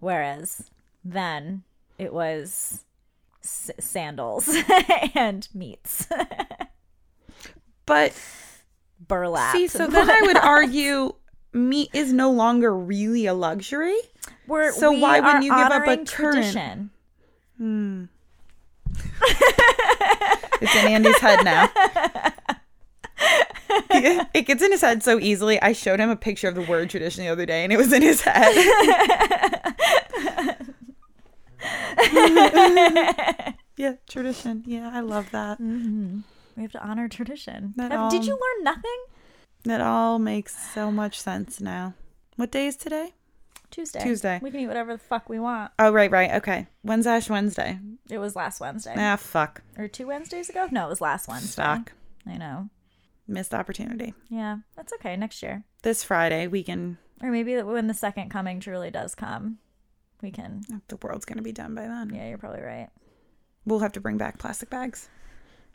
[0.00, 0.70] Whereas
[1.04, 1.62] then
[1.98, 2.84] it was
[3.44, 4.48] s- sandals
[5.14, 6.06] and meats,
[7.86, 8.12] But
[9.06, 9.54] burlap.
[9.56, 11.14] see, so then I would argue
[11.52, 13.96] meat is no longer really a luxury.
[14.46, 16.90] We're, so why wouldn't you give up a current- tradition?
[17.58, 18.04] Hmm.
[20.60, 21.68] It's in Andy's head now.
[24.34, 25.60] it gets in his head so easily.
[25.60, 27.92] I showed him a picture of the word tradition the other day and it was
[27.92, 28.54] in his head.
[33.76, 34.62] yeah, tradition.
[34.66, 35.58] Yeah, I love that.
[35.60, 37.74] We have to honor tradition.
[37.76, 39.04] That Have- did you learn nothing?
[39.64, 41.94] That all makes so much sense now.
[42.36, 43.14] What day is today?
[43.70, 44.00] Tuesday.
[44.02, 44.40] Tuesday.
[44.42, 45.72] We can eat whatever the fuck we want.
[45.78, 46.32] Oh, right, right.
[46.32, 46.66] Okay.
[46.82, 47.78] When's Ash Wednesday?
[48.10, 48.94] It was last Wednesday.
[48.96, 49.62] Ah, fuck.
[49.78, 50.68] Or two Wednesdays ago?
[50.70, 51.62] No, it was last Wednesday.
[51.62, 51.92] Fuck.
[52.26, 52.68] I know.
[53.26, 54.12] Missed opportunity.
[54.28, 55.16] Yeah, that's okay.
[55.16, 55.64] Next year.
[55.82, 56.98] This Friday, we can.
[57.22, 59.58] Or maybe when the second coming truly does come,
[60.22, 60.62] we can.
[60.88, 62.12] The world's going to be done by then.
[62.14, 62.88] Yeah, you're probably right.
[63.64, 65.08] We'll have to bring back plastic bags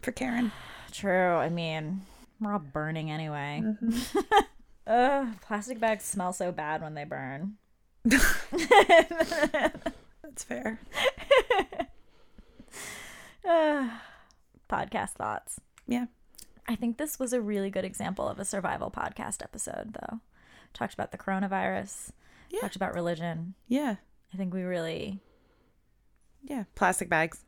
[0.01, 0.51] for Karen.
[0.91, 1.35] True.
[1.35, 2.01] I mean,
[2.39, 3.61] we're all burning anyway.
[3.63, 4.39] Mm-hmm.
[4.87, 7.55] Ugh, plastic bags smell so bad when they burn.
[8.05, 8.23] That's
[10.45, 10.79] fair.
[13.47, 13.89] Ugh.
[14.69, 15.59] podcast thoughts.
[15.87, 16.05] Yeah.
[16.67, 20.19] I think this was a really good example of a survival podcast episode, though.
[20.73, 22.11] Talked about the coronavirus,
[22.49, 22.59] Yeah.
[22.61, 23.53] talked about religion.
[23.67, 23.95] Yeah.
[24.33, 25.19] I think we really
[26.43, 26.63] Yeah.
[26.75, 27.39] Plastic bags.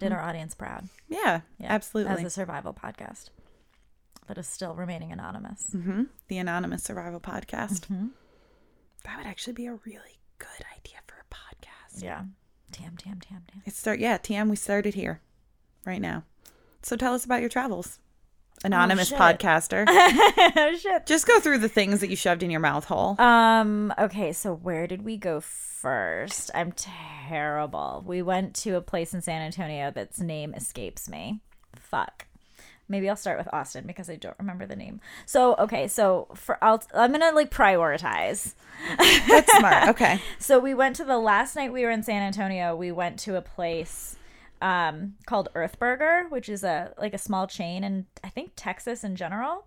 [0.00, 0.88] did our audience proud.
[1.08, 1.40] Yeah.
[1.58, 2.12] Yeah, Absolutely.
[2.14, 3.30] As a survival podcast
[4.26, 5.68] that is still remaining anonymous.
[5.72, 7.86] hmm The Anonymous Survival Podcast.
[7.86, 8.08] Mm-hmm.
[9.04, 12.02] That would actually be a really good idea for a podcast.
[12.02, 12.24] Yeah.
[12.72, 13.62] Tam, tam, tam, tam.
[13.64, 15.20] It start yeah, Tam, we started here
[15.84, 16.24] right now.
[16.82, 18.00] So tell us about your travels.
[18.66, 19.18] Anonymous shit.
[19.18, 19.84] podcaster.
[19.88, 21.06] oh, shit.
[21.06, 23.20] Just go through the things that you shoved in your mouth hole.
[23.20, 26.50] Um, okay, so where did we go first?
[26.54, 28.02] I'm terrible.
[28.06, 31.40] We went to a place in San Antonio that's name escapes me.
[31.74, 32.26] Fuck.
[32.88, 35.00] Maybe I'll start with Austin because I don't remember the name.
[35.24, 38.54] So, okay, so for I'll I'm going to like prioritize.
[39.28, 39.88] That's smart.
[39.96, 40.20] Okay.
[40.38, 42.76] So we went to the last night we were in San Antonio.
[42.76, 44.16] We went to a place
[44.62, 49.04] um, called Earth Burger, which is a like a small chain in I think Texas
[49.04, 49.66] in general.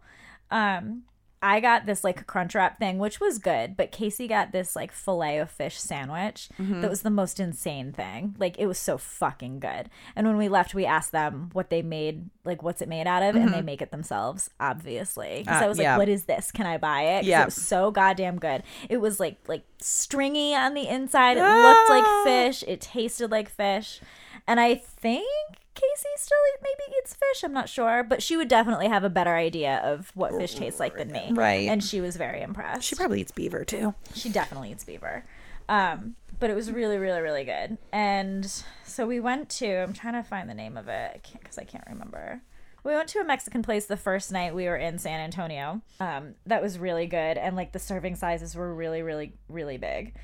[0.52, 1.04] Um,
[1.42, 4.92] I got this like crunch wrap thing, which was good, but Casey got this like
[4.92, 8.36] filet of fish sandwich that was the most insane thing.
[8.38, 9.90] Like it was so fucking good.
[10.18, 13.24] And when we left, we asked them what they made, like what's it made out
[13.24, 15.40] of, and they make it themselves, obviously.
[15.46, 15.98] Because Uh, I was like, yeah.
[15.98, 16.52] "What is this?
[16.52, 17.24] Can I buy it?
[17.24, 17.44] Yeah.
[17.44, 18.64] it was so goddamn good.
[18.90, 21.38] It was like like stringy on the inside.
[21.38, 22.66] It looked like fish.
[22.68, 24.02] It tasted like fish.
[24.48, 25.26] And I think
[25.74, 27.44] Casey still maybe eats fish.
[27.44, 30.80] I'm not sure, but she would definitely have a better idea of what fish tastes
[30.80, 31.30] like than me.
[31.32, 31.70] Right.
[31.70, 32.84] And she was very impressed.
[32.84, 33.94] She probably eats beaver too.
[34.14, 35.24] She definitely eats beaver.
[35.70, 37.78] Um, but it was really, really, really good.
[37.92, 38.52] And
[38.84, 39.84] so we went to.
[39.84, 42.42] I'm trying to find the name of it because I can't remember.
[42.84, 45.82] We went to a Mexican place the first night we were in San Antonio.
[46.00, 50.16] Um, that was really good, and like the serving sizes were really, really, really big,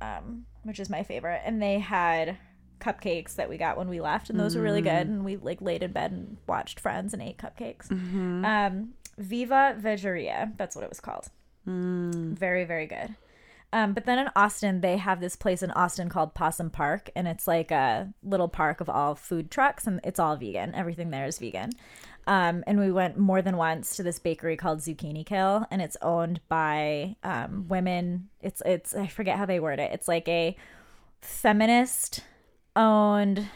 [0.00, 1.40] um, which is my favorite.
[1.44, 2.36] And they had
[2.82, 5.06] cupcakes that we got when we left, and those were really good.
[5.06, 7.90] And we like laid in bed and watched Friends and ate cupcakes.
[8.44, 11.28] Um, Viva Vegeria, that's what it was called.
[12.34, 13.14] Very, very good.
[13.74, 17.26] Um, but then in Austin, they have this place in Austin called Possum Park, and
[17.26, 20.74] it's like a little park of all food trucks, and it's all vegan.
[20.74, 21.70] Everything there is vegan.
[22.26, 25.96] Um, and we went more than once to this bakery called Zucchini Kill, and it's
[26.02, 28.28] owned by um, women.
[28.40, 29.90] It's it's I forget how they word it.
[29.92, 30.56] It's like a
[31.20, 32.20] feminist
[32.74, 33.48] owned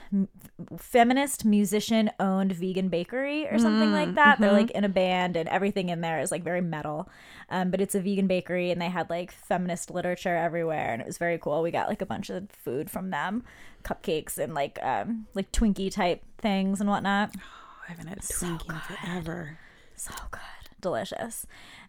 [0.79, 4.41] feminist musician owned vegan bakery or something like that.
[4.41, 7.09] They're like in a band and everything in there is like very metal.
[7.51, 11.07] Um, but it's a vegan bakery and they had like feminist literature everywhere and it
[11.07, 11.63] was very cool.
[11.63, 13.45] We got like a bunch of food from them
[13.85, 17.31] cupcakes and like um like twinkie type things and whatnot.
[17.37, 17.41] Oh,
[17.87, 19.59] I haven't had a Twinkie in forever.
[19.95, 20.41] so good.
[20.81, 21.47] Delicious.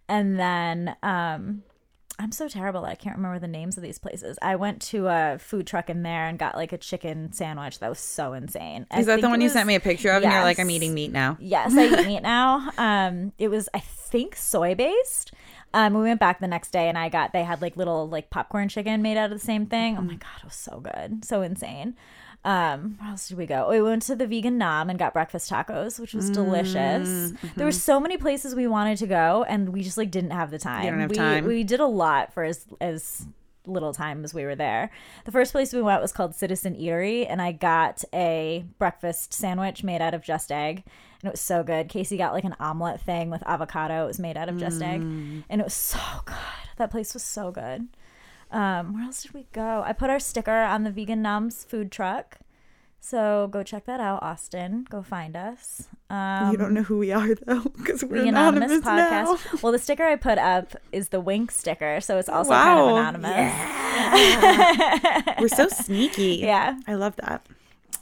[0.07, 1.63] And then um
[2.20, 5.07] i'm so terrible that i can't remember the names of these places i went to
[5.07, 8.86] a food truck in there and got like a chicken sandwich that was so insane
[8.89, 10.24] I Is that the one you sent me a picture of?
[10.24, 11.38] And you're like, I'm eating meat now.
[11.39, 12.72] Yes, I eat meat now.
[12.78, 15.32] Um, it was I think soy based.
[15.74, 18.30] Um, we went back the next day and I got they had like little like
[18.30, 19.97] popcorn chicken made out of the same thing.
[19.97, 21.95] Oh my god, it was so good, so insane.
[22.47, 23.69] Um, where else did we go?
[23.69, 27.09] We went to the vegan Nom and got breakfast tacos, which was delicious.
[27.09, 27.47] Mm-hmm.
[27.57, 30.49] There were so many places we wanted to go, and we just like didn't have
[30.49, 30.85] the time.
[30.89, 31.45] don't have we, time.
[31.45, 33.25] We did a lot for as as
[33.65, 34.91] little time as we were there.
[35.25, 39.83] The first place we went was called Citizen Eatery, and I got a breakfast sandwich
[39.83, 40.83] made out of just egg,
[41.21, 41.89] and it was so good.
[41.89, 44.05] Casey got like an omelet thing with avocado.
[44.05, 46.35] It was made out of just egg, and it was so good.
[46.77, 47.89] That place was so good.
[48.51, 49.83] Um, where else did we go?
[49.85, 52.37] I put our sticker on the Vegan Noms food truck.
[52.99, 54.85] So go check that out, Austin.
[54.89, 55.87] Go find us.
[56.09, 59.35] Um, you don't know who we are though, because we're the anonymous, anonymous now.
[59.35, 59.61] podcast.
[59.63, 62.85] Well, the sticker I put up is the wink sticker, so it's also kind of
[62.85, 62.97] Wow.
[62.97, 63.53] anonymous.
[65.39, 66.39] We're so sneaky.
[66.41, 66.77] Yeah.
[66.87, 67.45] I love that.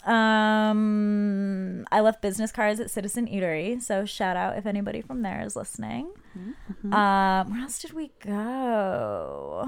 [0.09, 5.41] Um, I left business cards at Citizen Eatery, so shout out if anybody from there
[5.45, 6.11] is listening.
[6.37, 6.93] Mm-hmm.
[6.93, 9.67] Um, where else did we go?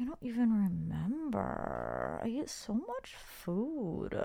[0.00, 2.20] I don't even remember.
[2.24, 4.18] I ate so much food.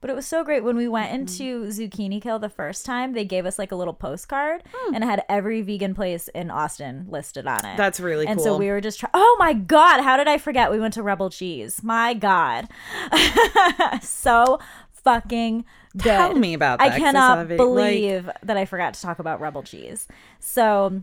[0.00, 1.20] But it was so great when we went Mm-hmm.
[1.20, 3.12] into Zucchini Kill the first time.
[3.12, 4.94] They gave us like a little postcard Hmm.
[4.94, 7.76] and it had every vegan place in Austin listed on it.
[7.76, 8.46] That's really and cool.
[8.46, 9.12] And so we were just trying.
[9.14, 10.02] Oh my god!
[10.02, 10.70] How did I forget?
[10.70, 11.82] We went to Rebel Cheese.
[11.82, 12.68] My god,
[14.02, 14.58] so
[15.04, 15.64] fucking
[15.96, 16.02] good.
[16.04, 17.64] Tell me about that, I cannot the video.
[17.66, 20.06] Like- believe that I forgot to talk about Rebel Cheese.
[20.40, 21.02] So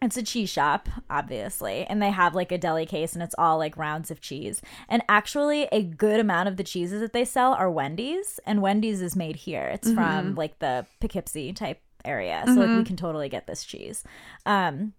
[0.00, 3.58] it's a cheese shop, obviously, and they have like a deli case and it's all
[3.58, 4.62] like rounds of cheese.
[4.88, 9.02] And actually, a good amount of the cheeses that they sell are Wendy's, and Wendy's
[9.02, 9.64] is made here.
[9.64, 9.96] It's Mm-hmm.
[9.96, 14.04] from like the Poughkeepsie type area, so like we can totally get this cheese.
[14.46, 14.92] Um,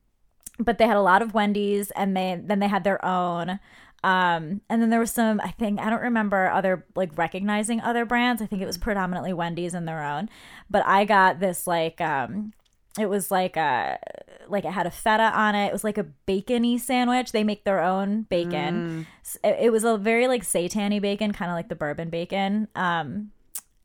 [0.59, 3.59] but they had a lot of Wendy's, and they then they had their own.
[4.01, 8.05] Um, and then there was some, I think, I don't remember other like recognizing other
[8.05, 8.41] brands.
[8.41, 10.29] I think it was predominantly Wendy's and their own.
[10.69, 12.53] But I got this like, um,
[12.97, 13.99] it was like a,
[14.47, 15.67] like it had a feta on it.
[15.67, 17.31] It was like a bacony sandwich.
[17.31, 19.05] They make their own bacon.
[19.21, 22.67] S- It, it was a very like satany bacon, kind of like the bourbon bacon.
[22.75, 23.31] Um,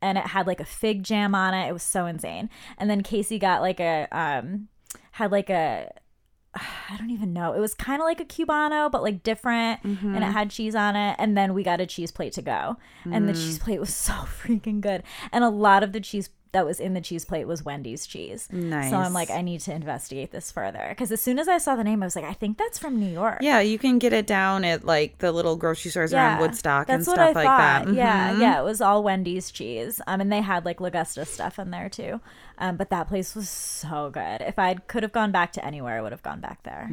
[0.00, 1.68] and it had like a fig jam on it.
[1.68, 2.48] It was so insane.
[2.78, 4.68] And then Casey got like a, um,
[5.12, 5.90] had like a,
[6.54, 7.52] I don't even know.
[7.52, 10.96] It was kind of like a cubano, but like different, and it had cheese on
[10.96, 11.16] it.
[11.18, 14.12] And then we got a cheese plate to go, and the cheese plate was so
[14.12, 15.02] freaking good.
[15.32, 18.48] And a lot of the cheese that was in the cheese plate was Wendy's cheese.
[18.50, 18.88] Nice.
[18.90, 21.76] So I'm like, I need to investigate this further because as soon as I saw
[21.76, 23.38] the name, I was like, I think that's from New York.
[23.42, 27.02] Yeah, you can get it down at like the little grocery stores around Woodstock and
[27.04, 27.84] stuff like thought.
[27.84, 27.92] that.
[27.94, 28.40] Yeah, Mhm.
[28.40, 30.00] yeah, it was all Wendy's cheese.
[30.06, 32.20] Um, and they had like Augusta stuff in there too.
[32.56, 34.40] Um, but that place was so good.
[34.40, 36.88] If I could have gone back to anywhere, I would have gone back there.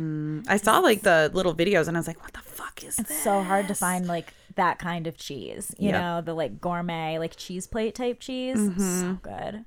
[0.48, 3.10] I saw like the little videos and I was like, what the fuck is It's
[3.10, 3.24] this?
[3.24, 5.74] so hard to find like that kind of cheese.
[5.78, 6.02] You Yep.
[6.02, 8.58] know, the like gourmet, like cheese plate type cheese.
[8.58, 9.02] Mm-hmm.
[9.02, 9.66] So good.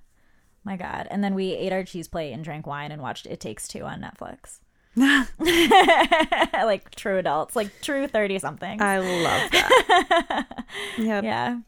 [0.64, 1.07] My God.
[1.11, 3.82] And then we ate our cheese plate and drank wine and watched It Takes Two
[3.82, 4.61] on Netflix.
[6.64, 8.80] like true adults, like true 30 something.
[8.80, 10.66] I love that.
[10.99, 11.59] yep, yeah.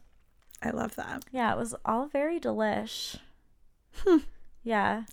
[0.63, 1.25] I love that.
[1.31, 3.17] Yeah, it was all very delish.
[3.97, 4.17] Hmm.
[4.63, 5.03] Yeah.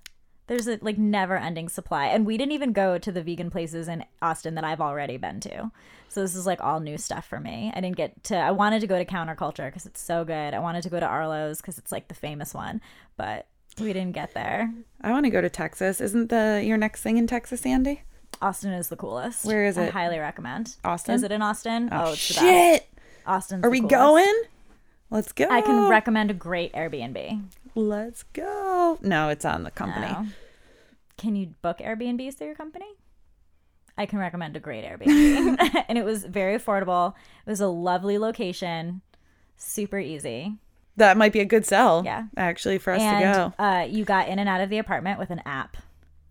[0.46, 2.06] There's a like never ending supply.
[2.06, 5.40] And we didn't even go to the vegan places in Austin that I've already been
[5.40, 5.70] to.
[6.08, 7.72] So this is like all new stuff for me.
[7.74, 10.54] I didn't get to I wanted to go to Counterculture because it's so good.
[10.54, 12.80] I wanted to go to Arlo's because it's like the famous one,
[13.16, 13.46] but
[13.80, 14.72] we didn't get there.
[15.00, 16.00] I want to go to Texas.
[16.00, 18.02] Isn't the your next thing in Texas, Andy?
[18.42, 19.44] Austin is the coolest.
[19.44, 19.92] Where is I it?
[19.92, 20.76] highly recommend.
[20.84, 21.14] Austin?
[21.14, 21.88] Is it in Austin?
[21.90, 22.20] Oh, oh best.
[22.20, 22.86] shit!
[23.26, 23.94] Austin's Are we coolest.
[23.94, 24.42] going?
[25.10, 25.48] Let's go.
[25.48, 27.42] I can recommend a great Airbnb.
[27.74, 28.98] Let's go.
[29.02, 30.06] No, it's on the company.
[30.06, 30.26] No.
[31.16, 32.86] Can you book Airbnbs through your company?
[33.96, 35.84] I can recommend a great Airbnb.
[35.88, 37.14] and it was very affordable.
[37.46, 39.02] It was a lovely location,
[39.56, 40.54] super easy.
[40.96, 42.02] That might be a good sell.
[42.04, 42.24] Yeah.
[42.36, 43.64] actually, for us to go.
[43.64, 45.76] uh, you got in and out of the apartment with an app.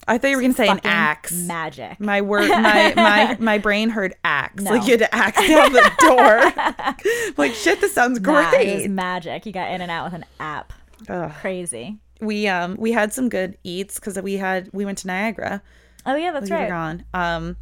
[0.08, 1.32] I thought you were gonna say an axe.
[1.34, 1.98] Magic.
[2.00, 4.64] My word, my my my brain heard axe.
[4.64, 4.72] No.
[4.72, 7.34] Like you had to axe down the door.
[7.38, 8.90] like shit, this sounds Nah, it was great.
[8.90, 9.46] magic.
[9.46, 10.74] You got in and out with an app.
[11.10, 11.32] Ugh.
[11.42, 11.98] Crazy.
[12.22, 15.62] We um we had some good eats because we had we went to Niagara.
[16.06, 16.70] Oh yeah, that's We were right.
[16.70, 17.06] gone.
[17.14, 17.58] Um,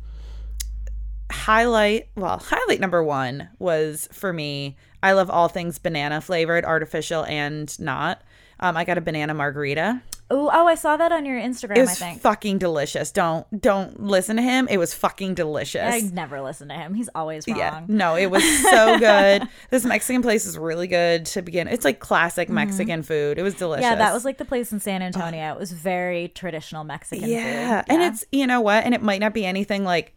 [1.31, 4.77] highlight well highlight number one was for me.
[5.01, 8.21] I love all things banana flavored, artificial and not.
[8.59, 10.01] Um, I got a banana margarita.
[10.31, 11.77] Oh, oh, I saw that on your Instagram.
[11.77, 12.21] It I was think.
[12.21, 13.11] fucking delicious.
[13.11, 14.67] Don't don't listen to him.
[14.69, 15.93] It was fucking delicious.
[15.93, 16.93] I never listen to him.
[16.93, 17.57] He's always wrong.
[17.57, 17.81] Yeah.
[17.87, 19.47] No, it was so good.
[19.69, 21.67] this Mexican place is really good to begin.
[21.67, 23.37] It's like classic Mexican food.
[23.37, 23.85] It was delicious.
[23.85, 23.91] Mm-hmm.
[23.91, 25.53] Yeah, that was like the place in San Antonio.
[25.53, 27.81] It was very traditional Mexican yeah.
[27.81, 27.91] food.
[27.93, 28.85] And it's you know what?
[28.85, 30.13] And it might not be anything like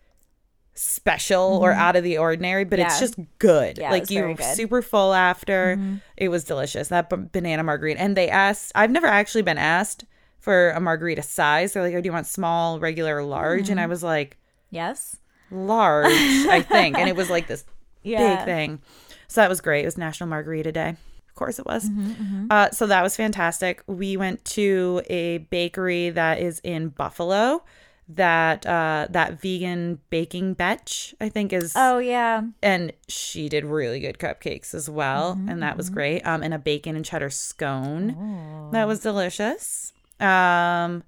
[0.75, 3.01] special or out of the ordinary, but it's Mm-hmm.
[3.05, 3.79] Just good.
[3.79, 4.43] Yeah, like you very were good.
[4.45, 4.55] Mm-hmm.
[4.55, 5.79] super full after.
[6.17, 6.89] It was delicious.
[6.89, 8.01] That b- banana margarita.
[8.01, 10.05] And they asked I've never actually been asked
[10.41, 11.73] for a margarita size.
[11.73, 13.71] They're like, "Oh, do you want small, regular, large?" Mm-hmm.
[13.73, 14.37] And I was like,
[14.71, 15.17] yes.
[15.51, 17.65] "Large, I think." And it was like this
[18.03, 18.37] Yeah.
[18.37, 18.83] big thing.
[19.29, 19.83] So that was great.
[19.83, 20.91] It was National Margarita Day.
[21.29, 21.89] Of course it was.
[21.89, 23.83] Mm-hmm, Uh, so that was fantastic.
[23.89, 27.65] We went to a bakery that is in Buffalo
[28.09, 32.43] that uh that vegan baking betch I think is Oh yeah.
[32.63, 35.77] and she did really good cupcakes as well and that Mm-hmm.
[35.79, 38.71] was great um and a bacon and cheddar scone Oh.
[38.73, 41.03] that was delicious um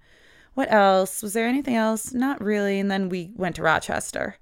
[0.55, 4.37] what else was there anything else not really and then we went to rochester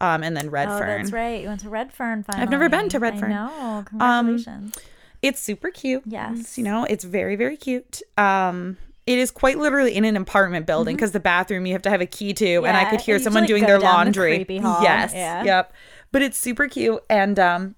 [0.00, 1.42] um and then redfern Oh, that's right.
[1.42, 2.42] You went to Redfern finally.
[2.44, 3.32] I've never been to Redfern.
[3.32, 3.84] I know.
[4.00, 4.72] Um,
[5.20, 6.56] it's super cute Yes.
[6.56, 8.78] You know it's very very cute um
[9.10, 12.00] it is quite literally in an apartment building because the bathroom you have to have
[12.00, 12.90] a key to and i Mm-hmm.
[12.90, 14.46] Could hear someone doing their down the laundry
[14.82, 15.42] yes Yeah.
[15.44, 15.72] yep
[16.12, 17.74] but it's super cute and um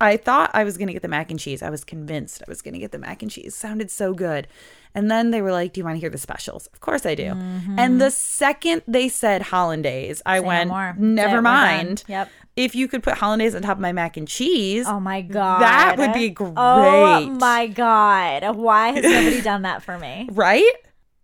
[0.00, 2.60] i thought i was gonna get the mac and cheese i was convinced i was
[2.62, 4.46] gonna get the mac and cheese sounded so good
[4.94, 7.14] and then they were like do you want to hear the specials of course i
[7.14, 7.32] do
[7.78, 10.42] and the second they said hollandaise i Mm-hmm.
[10.44, 10.94] Say went more.
[10.98, 12.28] never Say it, we're done." mind Yep.
[12.56, 15.60] If you could put hollandaise on top of my mac and cheese Oh my god.
[15.62, 16.52] That would be great.
[16.56, 18.56] Oh my god.
[18.56, 20.28] Why has nobody done that for me?
[20.32, 20.72] Right?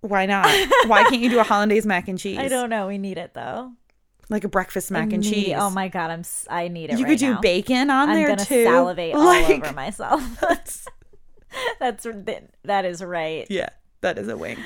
[0.01, 0.47] Why not?
[0.87, 2.39] Why can't you do a hollandaise mac and cheese?
[2.39, 2.87] I don't know.
[2.87, 3.72] We need it though.
[4.29, 5.55] like a breakfast mac and Need- cheese.
[5.59, 6.11] Oh my god.
[6.11, 6.22] I'm.
[6.49, 6.99] I need it.
[6.99, 7.41] you right could do now.
[7.41, 8.16] bacon on there.
[8.16, 8.64] I'm there gonna too.
[8.64, 10.41] salivate all over myself.
[10.41, 10.87] That's
[11.81, 12.07] that's
[12.64, 13.47] that is right.
[13.51, 13.70] Yeah,
[14.03, 14.59] that is a wing.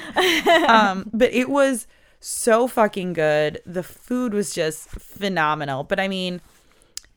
[0.69, 1.87] um, but it was
[2.21, 3.61] so fucking good.
[3.65, 5.85] The food was just phenomenal.
[5.85, 6.41] But I mean,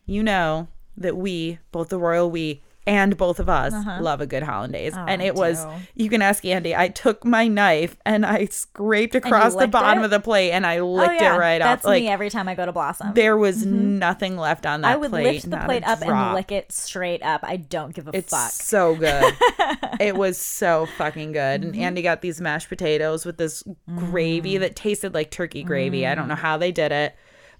[0.05, 4.43] you know that we, both the royal we and both of us, love a good
[4.43, 4.93] hollandaise.
[4.93, 5.17] and Uh-huh.
[5.19, 6.75] Oh, I it was you can ask Andy.
[6.75, 10.05] I took my knife and I scraped across the bottom it?
[10.05, 11.89] of the plate and I Oh licked yeah, it right that's off.
[11.89, 13.15] Like me every time I go to Blossom.
[13.15, 15.23] there was nothing left on that I would plate.
[15.23, 17.39] lift the plate up and lick it straight up.
[17.43, 18.51] I don't give a It's fuck.
[18.51, 19.33] so good.
[19.99, 21.61] it was so fucking good.
[21.61, 21.73] Mm-hmm.
[21.73, 23.97] And Andy got these mashed potatoes with this Mm.
[24.11, 26.05] gravy that tasted like turkey gravy.
[26.05, 27.15] I don't know how they did it,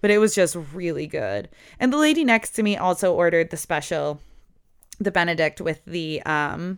[0.06, 1.50] but it was just really good.
[1.80, 4.22] And the lady next to me also ordered the special,
[5.00, 6.78] the Benedict with the um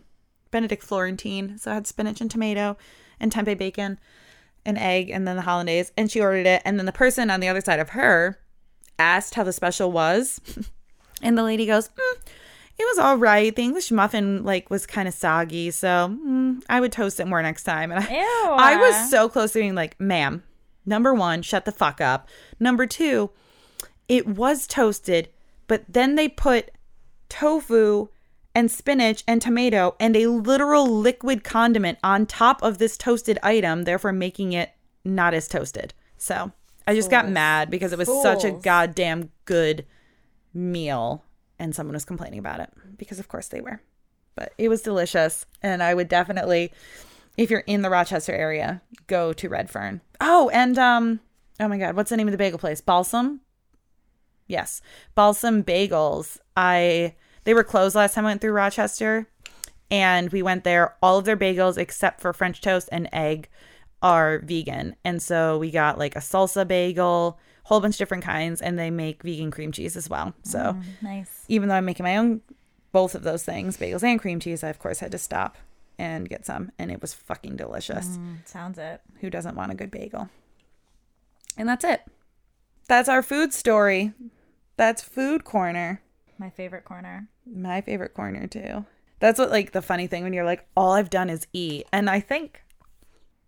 [0.50, 1.58] Benedict Florentine.
[1.58, 2.78] So I had spinach and tomato
[3.20, 3.98] and tempeh bacon
[4.64, 7.40] and egg and then the hollandaise and she ordered it and then the person on
[7.40, 8.40] the other side of her
[8.98, 10.40] asked how the special was
[11.22, 12.16] and the lady goes mm,
[12.78, 16.80] it was all right the english muffin like was kind of soggy so mm, i
[16.80, 18.52] would toast it more next time and I, Ew.
[18.52, 20.42] I was so close to being like ma'am
[20.88, 22.28] number one shut the fuck up
[22.58, 23.30] number two
[24.08, 25.28] it was toasted
[25.66, 26.70] but then they put
[27.28, 28.08] tofu
[28.54, 33.84] and spinach and tomato and a literal liquid condiment on top of this toasted item,
[33.84, 34.72] therefore making it
[35.04, 35.94] not as toasted.
[36.16, 36.50] So
[36.84, 39.86] I just got mad because it was such a goddamn good
[40.52, 41.22] meal
[41.58, 43.80] and someone was complaining about it because of course they were.
[44.34, 46.72] But it was delicious and I would definitely
[47.38, 50.02] if you're in the Rochester area, go to Redfern.
[50.20, 51.20] Oh, and um
[51.58, 52.82] oh my god, what's the name of the bagel place?
[52.82, 53.40] Balsam?
[54.46, 54.82] Yes.
[55.14, 56.38] Balsam Bagels.
[56.56, 57.14] I
[57.44, 59.28] they were closed last time I went through Rochester
[59.90, 60.96] and we went there.
[61.00, 63.48] All of their bagels except for French toast and egg
[64.02, 64.96] are vegan.
[65.04, 68.90] And so we got like a salsa bagel, whole bunch of different kinds and they
[68.90, 70.34] make vegan cream cheese as well.
[70.42, 71.44] So nice.
[71.48, 72.40] even though I'm making my own
[72.90, 75.56] both of those things, bagels and cream cheese, I of course had to stop
[75.98, 78.06] and get some and it was fucking delicious.
[78.06, 79.00] Mm, sounds it.
[79.20, 80.28] Who doesn't want a good bagel?
[81.56, 82.02] And that's it.
[82.88, 84.12] That's our food story.
[84.76, 86.00] That's food corner.
[86.38, 87.28] My favorite corner.
[87.44, 88.86] My favorite corner too.
[89.18, 91.86] That's what like the funny thing when you're like all I've done is eat.
[91.92, 92.62] And I think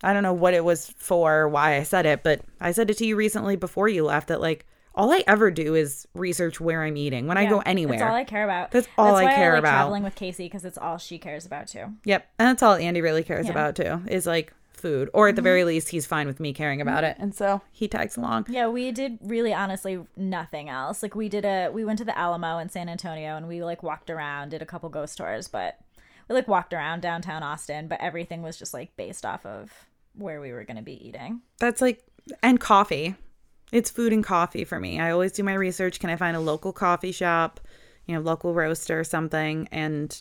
[0.03, 2.99] I don't know what it was for, why I said it, but I said it
[2.99, 6.83] to you recently before you left that like all I ever do is research where
[6.83, 7.99] I'm eating when I go anywhere.
[7.99, 8.71] That's all I care about.
[8.71, 9.71] That's all I why care I like about.
[9.71, 11.95] Traveling with Casey because it's all she cares about too.
[12.05, 12.29] Yep.
[12.39, 13.53] And that's all Andy really cares Yeah.
[13.53, 15.11] about too, is like food.
[15.13, 15.69] Or at the very mm-hmm.
[15.69, 17.21] least he's fine with me caring about mm-hmm.
[17.21, 17.23] it.
[17.23, 18.47] And so he tags along.
[18.49, 21.03] Yeah, we did really honestly nothing else.
[21.03, 23.83] Like we did a we went to the Alamo in San Antonio and we like
[23.83, 25.79] walked around, did a couple ghost tours, but
[26.29, 29.73] we like walked around downtown Austin, but everything was just like based off of
[30.15, 31.43] where we were going to be eating.
[31.59, 32.03] That's like
[32.43, 33.15] and coffee.
[33.73, 35.01] It's food and coffee for me.
[35.01, 36.01] I always do my research.
[36.01, 37.61] Can I find a local coffee shop,
[38.07, 39.69] you know, local roaster or something?
[39.71, 40.21] And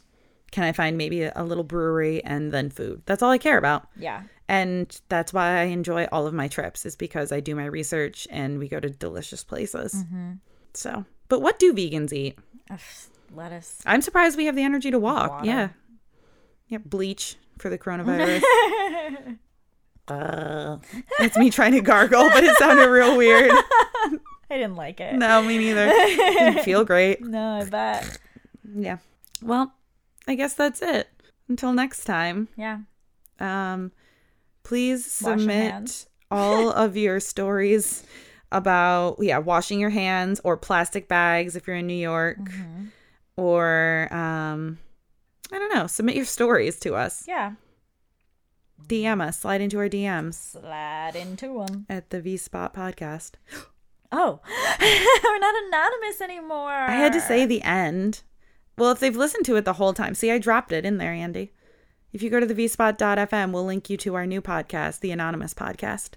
[0.51, 3.01] can I find maybe a, little brewery and then food?
[3.05, 3.87] That's all I care about.
[3.95, 4.23] Yeah.
[4.47, 8.27] And that's why I enjoy all of my trips is because I do my research
[8.31, 9.93] and we go to delicious places.
[9.93, 10.33] Mm-hmm.
[10.73, 12.37] So, but what do vegans eat?
[12.71, 12.79] Ugh,
[13.33, 13.81] lettuce.
[13.85, 15.31] I'm surprised we have the energy to walk.
[15.31, 15.45] Water.
[15.45, 15.69] Yeah.
[16.67, 18.43] Yeah, bleach for the coronavirus.
[20.12, 20.78] uh,
[21.20, 23.51] it's me trying to gargle, but it sounded real weird.
[24.51, 25.14] I didn't like it.
[25.16, 25.88] No, me neither.
[25.89, 27.22] Didn't feel great.
[27.26, 28.18] No, I bet.
[28.76, 28.97] Yeah.
[29.41, 29.74] Well,
[30.28, 31.07] I guess that's it.
[31.47, 32.80] Until next time, Yeah.
[33.39, 33.91] um,
[34.64, 38.03] please Wash submit all of your stories
[38.51, 42.86] about yeah washing your hands or plastic bags if you're in New York, Mm-hmm.
[43.38, 44.80] or um,
[45.51, 45.88] I don't know.
[45.88, 47.26] Submit your stories to us.
[47.28, 47.53] Yeah.
[48.88, 49.39] DM us.
[49.39, 51.86] Slide into our DMs Slide into them.
[51.89, 53.34] at the V Spot Podcast.
[54.11, 54.39] Oh,
[54.82, 56.71] we're not anonymous anymore.
[56.71, 58.23] I had to say the end.
[58.75, 61.13] Well, if they've listened to it the whole time, see, I dropped it in there,
[61.13, 61.51] Andy.
[62.11, 65.53] If you go to the vspot.fm, we'll link you to our new podcast, the Anonymous
[65.53, 66.13] Podcast.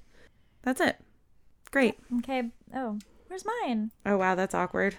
[0.63, 0.97] That's it.
[1.71, 1.97] Great.
[2.21, 2.45] Okay.
[2.75, 3.91] Oh, where's mine?
[4.07, 4.97] Oh, wow, that's awkward.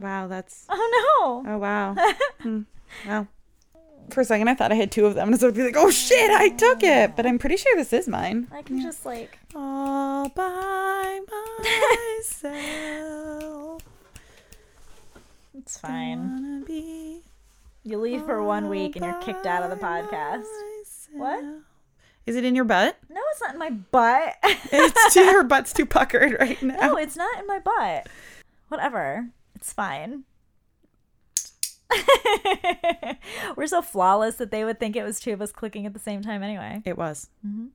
[0.00, 0.66] Wow, that's.
[0.68, 1.52] Oh no.
[1.54, 1.94] Oh, wow.
[2.40, 2.62] Hmm.
[3.06, 3.28] Well,
[4.10, 5.28] for a second, I thought I had two of them.
[5.28, 7.16] And so I'd be like, oh, shit, I took it.
[7.16, 8.48] But I'm pretty sure this is mine.
[8.52, 9.38] I can just like.
[9.54, 11.20] All by
[12.42, 13.82] myself.
[15.54, 16.64] It's fine.
[17.84, 20.44] You leave for one week and you're kicked out of the podcast.
[21.12, 21.44] What?
[22.24, 22.96] Is it in your butt?
[23.10, 24.34] No, it's not in my butt.
[24.74, 26.76] It's too, your butt's too puckered right now.
[26.80, 28.06] no, it's not in my butt.
[28.68, 29.28] Whatever.
[29.54, 30.24] It's fine.
[33.56, 35.98] We're so flawless that they would think it was two of us clicking at the
[35.98, 36.82] same time anyway.
[36.84, 37.28] It was.
[37.46, 37.68] Mhm.